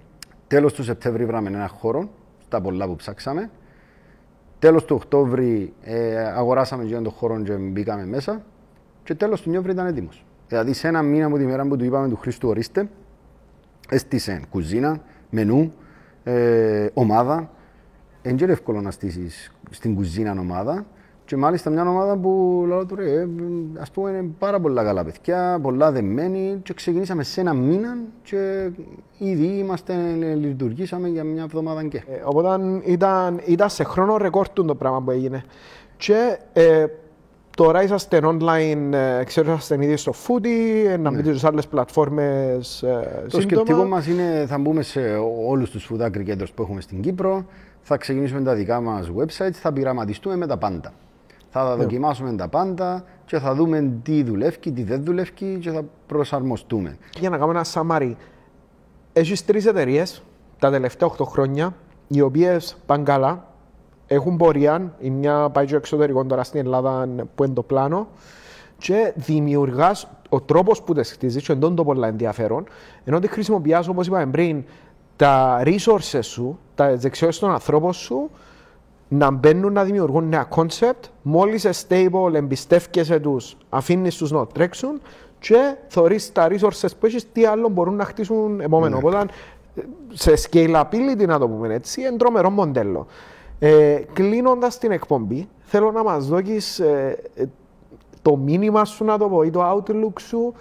Τέλος 0.47 0.73
του 0.73 0.83
Σεπτέμβρη 0.83 1.25
βράμε 1.25 1.49
ένα 1.49 1.69
χώρο, 1.69 2.09
στα 2.39 2.61
πολλά 2.61 2.87
που 2.87 2.97
ψάξαμε. 2.97 3.51
Τέλος 4.59 4.85
του 4.85 4.97
Οκτώβρη 4.97 5.73
ε, 5.83 6.17
αγοράσαμε 6.17 6.85
και 6.85 6.95
τον 6.95 7.11
χώρο 7.11 7.43
και 7.43 7.53
μπήκαμε 7.53 8.07
μέσα. 8.07 8.45
Και 9.03 9.15
τέλος 9.15 9.43
του 9.43 9.51
Νιόβρη 9.51 9.73
ήταν 9.73 9.87
έτοιμος. 9.87 10.25
Δηλαδή 10.49 10.73
σε 10.73 10.89
ένα 10.89 11.03
μήνα 11.03 11.27
από 11.27 11.37
τη 11.37 11.45
μέρα 11.45 11.67
που 11.67 11.77
του 11.77 11.85
είπαμε 11.85 12.09
του 12.09 12.17
Χρήστου 12.17 12.49
ορίστε, 12.49 12.89
έστησε 13.89 14.41
κουζίνα, 14.51 15.01
μενού, 15.31 15.73
ε, 16.25 16.87
ομάδα. 16.95 17.51
Είναι 18.23 18.53
εύκολο 18.53 18.81
να 18.81 18.91
στήσεις 18.91 19.53
στην 19.71 19.95
κουζίνα 19.95 20.31
ομάδα. 20.31 20.87
Και 21.31 21.37
μάλιστα 21.37 21.71
μια 21.71 21.89
ομάδα 21.89 22.17
που 22.17 22.65
λέω 22.67 22.87
του 22.87 22.95
ρε, 22.95 23.27
ας 23.81 23.91
πούμε 23.91 24.11
είναι 24.11 24.31
πάρα 24.39 24.61
πολλά 24.61 24.85
καλά 24.85 25.05
παιδιά, 25.05 25.59
πολλά 25.63 25.93
δεμένοι 25.93 26.61
και 26.63 26.75
ξεκινήσαμε 26.75 27.23
σε 27.23 27.41
ένα 27.41 27.55
μήνα 27.55 27.97
και 28.23 28.71
ήδη 29.19 29.47
είμαστε, 29.47 29.95
λειτουργήσαμε 30.35 31.09
για 31.09 31.25
μια 31.25 31.43
εβδομάδα 31.43 31.85
και. 31.85 31.97
Ε, 31.97 32.21
οπότε 32.25 32.81
ήταν, 32.85 33.41
ήταν 33.45 33.69
σε 33.71 33.85
χρόνο 33.85 34.17
ρεκόρ 34.17 34.49
το 34.49 34.75
πράγμα 34.75 35.03
που 35.03 35.11
έγινε. 35.11 35.45
Και 35.97 36.39
ε, 36.53 36.87
Τώρα 37.61 37.83
είσαστε 37.83 38.21
online, 38.23 38.93
ε, 38.93 39.25
ξέρω 39.25 39.53
είσαστε 39.53 39.85
ήδη 39.85 39.97
στο 39.97 40.13
Foodie, 40.13 40.87
ε, 40.89 40.97
να 40.97 41.11
ναι. 41.11 41.17
μπείτε 41.17 41.39
σε 41.39 41.47
άλλες 41.47 41.67
πλατφόρμες 41.67 42.83
ε, 42.83 43.27
Το 43.31 43.41
σκεπτικό 43.41 43.85
μας 43.85 44.07
είναι, 44.07 44.45
θα 44.49 44.59
μπούμε 44.59 44.83
σε 44.83 45.01
όλους 45.47 45.71
τους 45.71 45.91
food 45.91 46.07
aggregators 46.07 46.55
που 46.55 46.63
έχουμε 46.63 46.81
στην 46.81 47.01
Κύπρο, 47.01 47.47
θα 47.81 47.97
ξεκινήσουμε 47.97 48.43
τα 48.43 48.55
δικά 48.55 48.81
μας 48.81 49.11
websites, 49.17 49.53
θα 49.53 49.73
πειραματιστούμε 49.73 50.37
με 50.37 50.47
τα 50.47 50.57
πάντα. 50.57 50.93
Θα 51.49 51.69
ναι. 51.69 51.83
δοκιμάσουμε 51.83 52.33
τα 52.33 52.49
πάντα 52.49 53.05
και 53.25 53.39
θα 53.39 53.55
δούμε 53.55 53.93
τι 54.03 54.23
δουλεύει, 54.23 54.59
τι 54.59 54.83
δεν 54.83 55.05
δουλεύει 55.05 55.59
και 55.61 55.71
θα 55.71 55.85
προσαρμοστούμε. 56.07 56.97
Για 57.19 57.31
να 57.31 57.39
κάνουμε 57.39 57.59
ένα 57.59 57.67
summary, 57.73 58.15
έχεις 59.13 59.45
τρεις 59.45 59.67
εταιρείες 59.67 60.23
τα 60.59 60.71
τελευταία 60.71 61.09
8 61.19 61.25
χρόνια, 61.25 61.75
οι 62.09 62.21
οποίες 62.21 62.77
πάνε 62.87 63.03
καλά, 63.03 63.50
έχουν 64.13 64.37
πορεία, 64.37 64.93
η 64.99 65.11
μια 65.11 65.51
πάει 65.51 65.67
στο 65.67 65.77
εξωτερικό 65.77 66.25
τώρα 66.25 66.43
στην 66.43 66.61
Ελλάδα 66.61 67.09
που 67.35 67.45
είναι 67.45 67.55
το 67.55 67.63
πλάνο 67.63 68.09
και 68.79 69.13
δημιουργάς 69.17 70.09
ο 70.29 70.41
τρόπος 70.41 70.83
που 70.83 70.95
τις 70.95 71.13
χτίζεις, 71.13 71.43
και 71.43 71.53
εντό 71.53 71.71
το 71.71 71.85
πολλά 71.85 72.09
ενδιαφέρον, 72.09 72.65
ενώ 73.05 73.17
ότι 73.17 73.29
χρησιμοποιεί, 73.29 73.75
όπως 73.89 74.07
είπαμε 74.07 74.27
πριν, 74.27 74.65
τα 75.17 75.63
resources 75.65 76.21
σου, 76.21 76.59
τα 76.75 76.97
δεξιότητες 76.97 77.39
των 77.39 77.51
ανθρώπων 77.51 77.93
σου, 77.93 78.31
να 79.09 79.31
μπαίνουν 79.31 79.73
να 79.73 79.85
δημιουργούν 79.85 80.29
νέα 80.29 80.49
concept, 80.55 81.09
μόλις 81.23 81.65
είσαι 81.65 81.87
stable, 81.89 82.35
εμπιστεύκεσαι 82.35 83.19
τους, 83.19 83.57
αφήνεις 83.69 84.17
τους 84.17 84.31
να 84.31 84.47
τρέξουν 84.47 85.01
και 85.39 85.75
θεωρείς 85.89 86.33
τα 86.33 86.49
resources 86.51 86.89
που 87.01 87.07
έχεις 87.07 87.33
τι 87.33 87.45
άλλο 87.45 87.69
μπορούν 87.69 87.95
να 87.95 88.05
χτίσουν 88.05 88.61
επόμενο. 88.61 89.01
Ναι. 89.01 89.07
Οπότε, 89.07 89.33
σε 90.13 90.33
scalability, 90.51 91.27
να 91.27 91.39
το 91.39 91.49
πούμε 91.49 91.75
έτσι, 91.75 92.01
είναι 92.01 92.17
τρομερό 92.17 92.51
μοντέλο. 92.51 93.07
Ε, 93.63 94.03
Κλείνοντας 94.13 94.79
την 94.79 94.91
εκπομπή, 94.91 95.49
θέλω 95.61 95.93
να 95.93 96.03
μας 96.03 96.27
δώσεις 96.27 96.79
ε, 96.79 97.19
ε, 97.35 97.45
το 98.23 98.37
μήνυμα 98.37 98.85
σου, 98.85 99.05
να 99.05 99.19
το 99.19 99.29
πω, 99.29 99.43
ή 99.43 99.51
το 99.51 99.73
outlook 99.73 100.21
σου, 100.21 100.55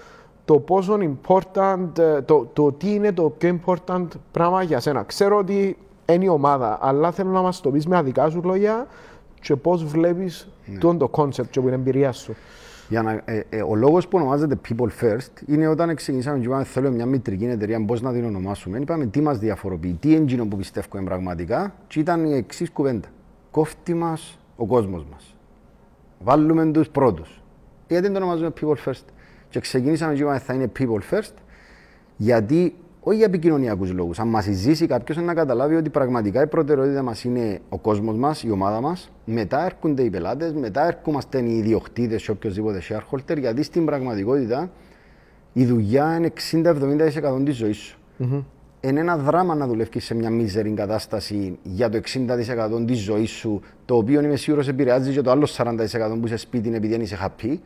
το 0.45 0.59
πόσο 0.59 0.97
important, 1.01 1.97
ε, 1.97 2.21
το, 2.21 2.49
το 2.53 2.71
τι 2.71 2.93
είναι 2.93 3.11
το 3.11 3.29
πιο 3.37 3.59
important 3.65 4.05
πράγμα 4.31 4.63
για 4.63 4.79
σένα. 4.79 5.03
Ξέρω 5.03 5.37
ότι 5.37 5.77
είναι 6.05 6.25
η 6.25 6.27
ομάδα, 6.27 6.77
αλλά 6.81 7.11
θέλω 7.11 7.29
να 7.29 7.41
μας 7.41 7.61
το 7.61 7.69
πεις 7.71 7.87
με 7.87 7.97
αδικά 7.97 8.29
σου 8.29 8.41
λόγια 8.43 8.87
και 9.41 9.55
πώς 9.55 9.85
βλέπεις 9.85 10.49
ναι. 10.65 10.95
το 10.97 11.09
concept 11.11 11.47
και 11.49 11.59
την 11.59 11.73
εμπειρία 11.73 12.11
σου. 12.11 12.35
Για 12.89 13.01
να, 13.01 13.21
ε, 13.25 13.45
ε, 13.49 13.61
ο 13.61 13.75
λόγος 13.75 14.07
που 14.07 14.17
ονομάζεται 14.17 14.59
People 14.69 14.89
First 15.01 15.41
είναι 15.45 15.67
όταν 15.67 15.95
ξεκινήσαμε 15.95 16.39
και 16.39 16.45
είπαμε 16.45 16.63
θέλουμε 16.63 16.95
μια 16.95 17.05
μητρική 17.05 17.45
εταιρεία, 17.45 17.85
πώς 17.85 18.01
να 18.01 18.13
την 18.13 18.25
ονομάσουμε. 18.25 18.79
Είπαμε 18.79 19.05
τι 19.05 19.21
μας 19.21 19.39
διαφοροποιεί, 19.39 19.93
τι 19.99 20.17
engine 20.17 20.45
που 20.49 20.57
πιστεύουμε 20.57 21.03
πραγματικά, 21.03 21.75
και 21.87 21.99
ήταν 21.99 22.25
η 22.25 22.33
εξής 22.33 22.69
κουβέντα. 22.71 23.07
Κόφτει 23.51 23.93
μας 23.93 24.39
ο 24.55 24.65
κόσμος 24.65 25.05
μας. 25.11 25.35
Βάλουμε 26.19 26.71
τους 26.71 26.89
πρώτους. 26.89 27.41
Γιατί 27.87 28.03
δεν 28.03 28.13
το 28.13 28.17
ονομάζουμε 28.17 28.53
People 28.61 28.75
First; 28.85 29.05
Και 29.49 29.59
ξεκινήσαμε 29.59 30.13
και 30.13 30.21
είπαμε 30.21 30.39
θα 30.39 30.53
είναι 30.53 30.71
People 30.79 30.99
First, 31.11 31.33
γιατί 32.17 32.75
όχι 33.09 33.17
για 33.17 33.27
επικοινωνιακούς 33.27 33.93
λόγους. 33.93 34.19
Αν 34.19 34.27
μας 34.27 34.45
ζήσει 34.45 34.85
κάποιος 34.85 35.17
να 35.17 35.33
καταλάβει 35.33 35.75
ότι 35.75 35.89
πραγματικά 35.89 36.41
η 36.41 36.47
προτεραιότητα 36.47 37.01
μας 37.01 37.23
είναι 37.23 37.59
ο 37.69 37.77
κόσμος 37.77 38.15
μας, 38.15 38.43
η 38.43 38.51
ομάδα 38.51 38.81
μας. 38.81 39.11
Μετά 39.25 39.65
έρχονται 39.65 40.03
οι 40.03 40.09
πελάτες, 40.09 40.53
μετά 40.53 40.87
έρχομαστε 40.87 41.39
οι 41.39 41.57
ιδιοκτήτες 41.57 42.25
ή 42.25 42.31
οποιοδήποτε 42.31 42.81
shareholder, 42.89 43.37
γιατί 43.37 43.63
στην 43.63 43.85
πραγματικότητα 43.85 44.71
η 45.53 45.65
δουλειά 45.65 46.15
είναι 46.15 46.31
60-70% 46.51 47.43
της 47.45 47.55
ζωής 47.55 47.77
σου. 47.77 47.97
Mm-hmm. 48.19 48.43
Είναι 48.81 48.99
ένα 48.99 49.17
δράμα 49.17 49.55
να 49.55 49.67
δουλεύεις 49.67 50.05
σε 50.05 50.15
μια 50.15 50.29
μίζερη 50.29 50.69
κατάσταση 50.69 51.57
για 51.63 51.89
το 51.89 51.99
60% 52.79 52.85
της 52.85 52.99
ζωής 52.99 53.29
σου, 53.29 53.61
το 53.85 53.95
οποίο 53.95 54.21
είμαι 54.21 54.35
σίγουρος 54.35 54.67
επηρεάζει 54.67 55.13
και 55.13 55.21
το 55.21 55.31
άλλο 55.31 55.47
40% 55.57 55.75
που 56.19 56.25
είσαι 56.25 56.37
σπίτι 56.37 56.69
επειδή 56.69 56.87
δεν 56.87 57.01
είσαι 57.01 57.17
happy. 57.21 57.57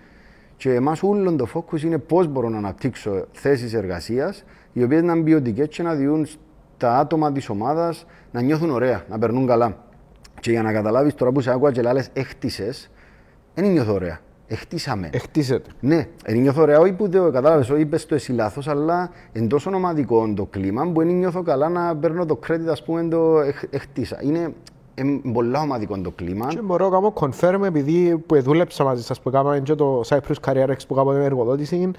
Και 0.57 0.73
εμάς 0.73 1.03
όλο 1.03 1.35
το 1.35 1.47
focus 1.53 1.81
είναι 1.81 1.97
πώς 1.97 2.27
μπορώ 2.27 2.49
να 2.49 2.57
αναπτύξω 2.57 3.25
θέσεις 3.31 3.73
εργασίας 3.73 4.43
οι 4.73 4.83
οποίε 4.83 5.01
να 5.01 5.13
είναι 5.13 5.23
ποιοτικέ 5.23 5.65
και 5.65 5.83
να 5.83 5.93
διούν 5.93 6.27
τα 6.77 6.97
άτομα 6.97 7.31
της 7.31 7.49
ομάδας 7.49 8.05
να 8.31 8.41
νιώθουν 8.41 8.69
ωραία, 8.69 9.03
να 9.09 9.19
περνούν 9.19 9.47
καλά. 9.47 9.77
Και 10.39 10.51
για 10.51 10.61
να 10.61 10.73
καταλάβεις 10.73 11.15
τώρα 11.15 11.31
που 11.31 11.41
σε 11.41 11.51
άκουγα 11.51 11.71
και 11.71 11.81
λάλε 11.81 12.03
έχτισες, 12.13 12.89
δεν 13.53 13.71
νιώθω 13.71 13.93
ωραία. 13.93 14.19
Εχτίσαμε. 14.47 15.09
Εχτίσετε. 15.13 15.69
Ναι, 15.79 16.07
δεν 16.25 16.37
νιώθω 16.37 16.61
ωραία, 16.61 16.79
όχι 16.79 16.93
που 16.93 17.09
το 17.09 17.31
κατάλαβες, 17.31 17.69
όχι 17.69 17.81
είπες 17.81 18.05
το 18.05 18.15
εσύ 18.15 18.31
λάθος, 18.31 18.67
αλλά 18.67 19.09
εν 19.31 19.47
τόσο 19.47 19.69
ομαδικό 19.73 20.33
το 20.35 20.45
κλίμα 20.45 20.91
που 20.91 21.03
δεν 21.03 21.15
νιώθω 21.15 21.41
καλά 21.41 21.69
να 21.69 21.95
παίρνω 21.95 22.25
το 22.25 22.39
credit, 22.47 22.67
ας 22.69 22.83
πούμε, 22.83 23.03
το 23.03 23.39
εχτίσα. 23.69 24.19
Είναι 24.21 24.53
είναι 24.95 25.21
πολύ 25.33 25.57
ομαδικό 25.57 26.01
το 26.01 26.11
κλίμα. 26.11 26.47
Και 26.47 26.61
μπορώ 26.61 26.89
να 26.89 26.91
κάνω 26.91 27.13
confirm 27.15 27.61
επειδή 27.63 28.17
που 28.17 28.41
δούλεψα 28.41 28.83
μαζί 28.83 29.03
σας 29.03 29.21
που 29.21 29.29
κάναμε 29.29 29.59
και 29.59 29.75
το 29.75 30.01
Cyprus 30.07 30.47
Career 30.47 30.69
X 30.69 30.77
που 30.87 30.93
κάναμε 30.93 31.23
εργοδότηση 31.23 31.91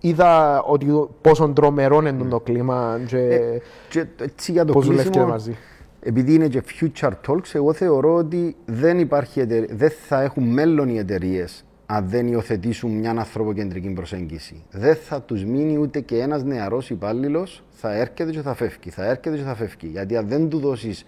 είδα 0.00 0.62
ότι 0.62 0.86
πόσο 1.20 1.48
τρομερό 1.48 1.98
είναι 1.98 2.24
το 2.28 2.40
κλίμα 2.40 3.00
και, 3.06 3.18
ε, 3.18 3.60
και 3.88 4.06
έτσι 4.20 4.52
για 4.52 4.64
το 4.64 4.72
πώς 4.72 4.88
κλείσιμο, 4.88 5.26
μαζί. 5.26 5.56
Επειδή 6.00 6.34
είναι 6.34 6.48
και 6.48 6.62
future 6.80 7.12
talks, 7.26 7.52
εγώ 7.52 7.72
θεωρώ 7.72 8.14
ότι 8.14 8.56
δεν, 8.64 8.98
υπάρχει 8.98 9.44
δεν 9.70 9.90
θα 10.06 10.22
έχουν 10.22 10.44
μέλλον 10.44 10.88
οι 10.88 10.98
εταιρείες 10.98 11.64
αν 11.86 12.08
δεν 12.08 12.26
υιοθετήσουν 12.26 12.90
μια 12.90 13.10
ανθρωποκεντρική 13.10 13.88
προσέγγιση. 13.88 14.64
Δεν 14.70 14.96
θα 14.96 15.22
τους 15.22 15.44
μείνει 15.44 15.78
ούτε 15.78 16.00
και 16.00 16.18
ένας 16.18 16.44
νεαρός 16.44 16.90
υπάλληλος, 16.90 17.62
θα 17.70 17.94
έρχεται 17.94 18.30
και 18.30 18.40
θα 18.40 18.54
φεύγει. 18.54 18.90
Θα 18.90 19.04
έρχεται 19.04 19.36
και 19.36 19.42
θα 19.42 19.54
φεύγει. 19.54 19.86
Γιατί 19.86 20.16
αν 20.16 20.28
δεν 20.28 20.48
του 20.48 20.58
δώσεις 20.58 21.04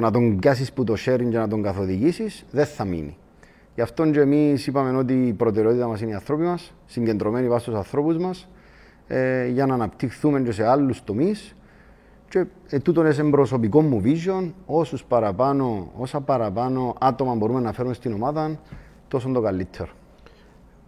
να 0.00 0.10
τον 0.10 0.38
πιάσεις 0.38 0.72
που 0.72 0.84
το 0.84 0.94
sharing 1.06 1.28
και 1.30 1.38
να 1.38 1.48
τον 1.48 1.62
καθοδηγήσεις, 1.62 2.44
δεν 2.50 2.66
θα 2.66 2.84
μείνει. 2.84 3.16
Γι' 3.74 3.80
αυτό 3.80 4.10
και 4.10 4.20
εμείς 4.20 4.66
είπαμε 4.66 4.98
ότι 4.98 5.26
η 5.26 5.32
προτεραιότητα 5.32 5.86
μας 5.86 6.00
είναι 6.00 6.10
οι 6.10 6.14
άνθρωποι 6.14 6.42
μας, 6.42 6.72
συγκεντρωμένοι 6.86 7.48
βάσει 7.48 7.62
στους 7.62 7.74
ανθρώπους 7.74 8.16
μας, 8.18 8.48
ε, 9.06 9.46
για 9.46 9.66
να 9.66 9.74
αναπτυχθούμε 9.74 10.40
και 10.40 10.52
σε 10.52 10.66
άλλους 10.66 11.04
τομείς. 11.04 11.54
Και 12.28 12.46
ε, 12.68 12.78
τούτο 12.78 13.06
είναι 13.06 13.30
προσωπικό 13.30 13.82
μου 13.82 14.02
vision. 14.04 14.52
Όσους 14.66 15.04
παραπάνω, 15.04 15.90
όσα 15.96 16.20
παραπάνω 16.20 16.94
άτομα 17.00 17.34
μπορούμε 17.34 17.60
να 17.60 17.72
φέρουμε 17.72 17.94
στην 17.94 18.12
ομάδα, 18.12 18.58
τόσο 19.08 19.28
το 19.28 19.40
καλύτερο. 19.40 19.90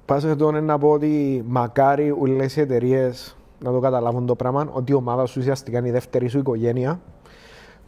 Πάσε 0.05 0.29
εδώ 0.29 0.51
να 0.51 0.79
πω 0.79 0.91
ότι 0.91 1.45
μακάρι 1.47 2.15
όλες 2.19 2.57
οι 2.57 2.61
εταιρείες 2.61 3.37
να 3.59 3.73
το 3.73 3.81
καταλάβουν 3.81 4.27
το 4.27 4.35
πράγμα, 4.35 4.69
ότι 4.73 4.93
η 4.93 4.95
ομάδα 4.95 5.27
σου 5.27 5.37
ουσιαστικά 5.41 5.79
είναι 5.79 5.89
η 5.89 5.91
δεύτερη 5.91 6.29
σου 6.29 6.39
οικογένεια 6.39 7.01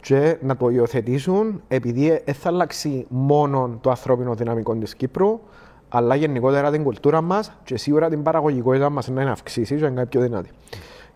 και 0.05 0.37
να 0.41 0.57
το 0.57 0.69
υιοθετήσουν 0.69 1.61
επειδή 1.67 2.21
δεν 2.25 2.33
θα 2.33 2.49
αλλάξει 2.49 3.05
μόνο 3.09 3.77
το 3.81 3.89
ανθρώπινο 3.89 4.35
δυναμικό 4.35 4.75
της 4.75 4.95
Κύπρου, 4.95 5.39
αλλά 5.89 6.15
γενικότερα 6.15 6.71
την 6.71 6.83
κουλτούρα 6.83 7.21
μας 7.21 7.51
και 7.63 7.77
σίγουρα 7.77 8.09
την 8.09 8.23
παραγωγικότητα 8.23 8.89
μας 8.89 9.07
να 9.07 9.21
είναι 9.21 9.31
αυξήσεις 9.31 9.79
και 9.79 9.85
να 9.85 9.91
είναι 9.91 10.05
πιο 10.05 10.21
δυνατή. 10.21 10.49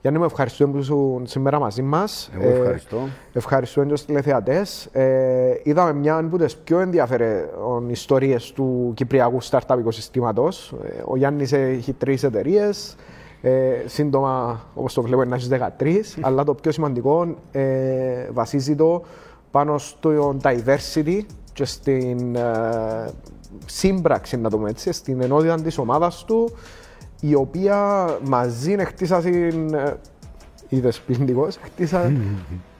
Γιάννη, 0.02 0.19
μου 0.19 0.25
ευχαριστούμε 0.25 0.71
που 0.71 0.78
ήσουν 0.78 1.28
σήμερα 1.28 1.60
μαζί 1.60 1.82
μας. 1.82 2.32
Εγώ 2.39 2.49
ευχαριστώ. 2.49 2.97
Ε, 3.34 3.38
ευχαριστούμε 3.38 3.86
και 3.86 3.91
τους 3.91 4.06
τηλεθεατές. 4.06 4.86
Ε, 4.86 5.60
είδαμε 5.63 5.93
μια 5.93 6.17
από 6.17 6.38
τις 6.38 6.56
πιο 6.56 6.80
ενδιαφέρον 6.80 7.89
ιστορίες 7.89 8.52
του 8.52 8.91
κυπριακού 8.95 9.43
startup 9.43 9.80
οικοσυστήματος. 9.80 10.75
Ε, 10.84 11.02
ο 11.06 11.17
Γιάννης 11.17 11.52
έχει 11.52 11.93
τρεις 11.93 12.23
εταιρείες. 12.23 12.95
Ε, 13.41 13.84
σύντομα, 13.86 14.62
όπως 14.73 14.93
το 14.93 15.02
βλέπω, 15.02 15.23
να 15.23 15.36
έχεις 15.36 15.47
13. 15.47 16.17
αλλά 16.21 16.43
το 16.43 16.54
πιο 16.54 16.71
σημαντικό 16.71 17.36
ε, 17.52 18.30
βασίζει 18.32 18.75
το 18.75 19.04
πάνω 19.52 19.78
στο 19.78 20.38
diversity 20.43 21.19
και 21.54 21.65
στην 21.65 22.36
ε, 22.36 23.10
σύμπραξη, 23.65 24.38
να 24.38 24.49
το 24.49 24.58
πούμε 24.58 24.69
έτσι, 24.69 24.91
στην 24.91 25.21
ενότητα 25.21 25.62
της 25.62 25.78
ομάδας 25.78 26.23
του 26.25 26.52
η 27.19 27.36
οποία 27.36 28.08
μαζί 28.23 28.75
χτίσασαν, 28.78 29.73
ε, 29.73 29.97
είδες 30.69 30.99
πληθυντικός, 30.99 31.58
χτίσαν 31.62 32.21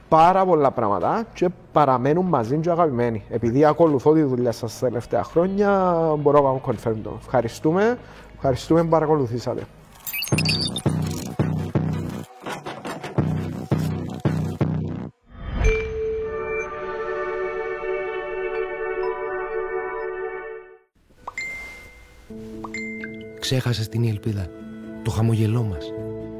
πάρα 0.08 0.44
πολλά 0.44 0.70
πράγματα 0.70 1.24
και 1.34 1.48
παραμένουν 1.72 2.26
μαζί 2.26 2.56
και 2.56 2.70
αγαπημένοι. 2.70 3.24
Επειδή 3.30 3.64
ακολουθώ 3.64 4.12
τη 4.12 4.22
δουλειά 4.22 4.52
σας 4.52 4.78
τα 4.78 4.86
τελευταία 4.86 5.24
χρόνια, 5.24 5.94
μπορώ 6.18 6.40
να 6.40 6.48
κάνω 6.48 6.60
confirm 6.66 6.96
το. 7.02 7.18
Ευχαριστούμε, 7.20 7.98
ευχαριστούμε 8.34 8.82
που 8.82 8.88
παρακολουθήσατε. 8.88 9.62
Ξέχασες 23.40 23.88
την 23.88 24.08
ελπίδα, 24.08 24.46
το 25.02 25.10
χαμογελό 25.10 25.62
μας, 25.62 25.92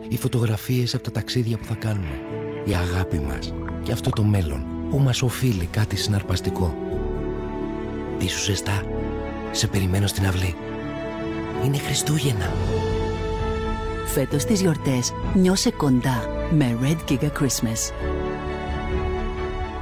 οι 0.09 0.16
φωτογραφίες 0.16 0.94
από 0.94 1.03
τα 1.03 1.11
ταξίδια 1.11 1.59
που 1.59 1.64
θα 1.64 1.74
κάνουμε, 1.74 2.20
η 2.64 2.74
αγάπη 2.74 3.18
μας 3.18 3.55
και 3.83 3.92
αυτό 3.92 4.11
το 4.11 4.22
μέλλον 4.22 4.64
που 4.90 4.98
μας 4.98 5.22
οφείλει 5.22 5.66
κάτι 5.66 5.96
συναρπαστικό. 5.96 6.76
Τι 8.18 8.29
σου 8.29 8.42
ζεστά, 8.42 8.83
σε 9.50 9.66
περιμένω 9.66 10.07
στην 10.07 10.26
αυλή. 10.26 10.55
Είναι 11.64 11.79
Χριστούγεννα. 11.79 12.53
Φέτος 14.06 14.44
τις 14.44 14.60
γιορτές 14.60 15.12
νιώσε 15.34 15.70
κοντά 15.70 16.48
με 16.50 16.78
Red 16.82 17.10
Giga 17.10 17.30
Christmas. 17.40 17.92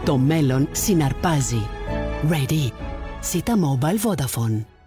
Το 0.04 0.16
μέλλον 0.16 0.68
συναρπάζει. 0.72 1.62
Ready. 2.31 2.72
Sita 3.33 3.52
Mobile 3.52 3.98
Vodafone. 4.04 4.78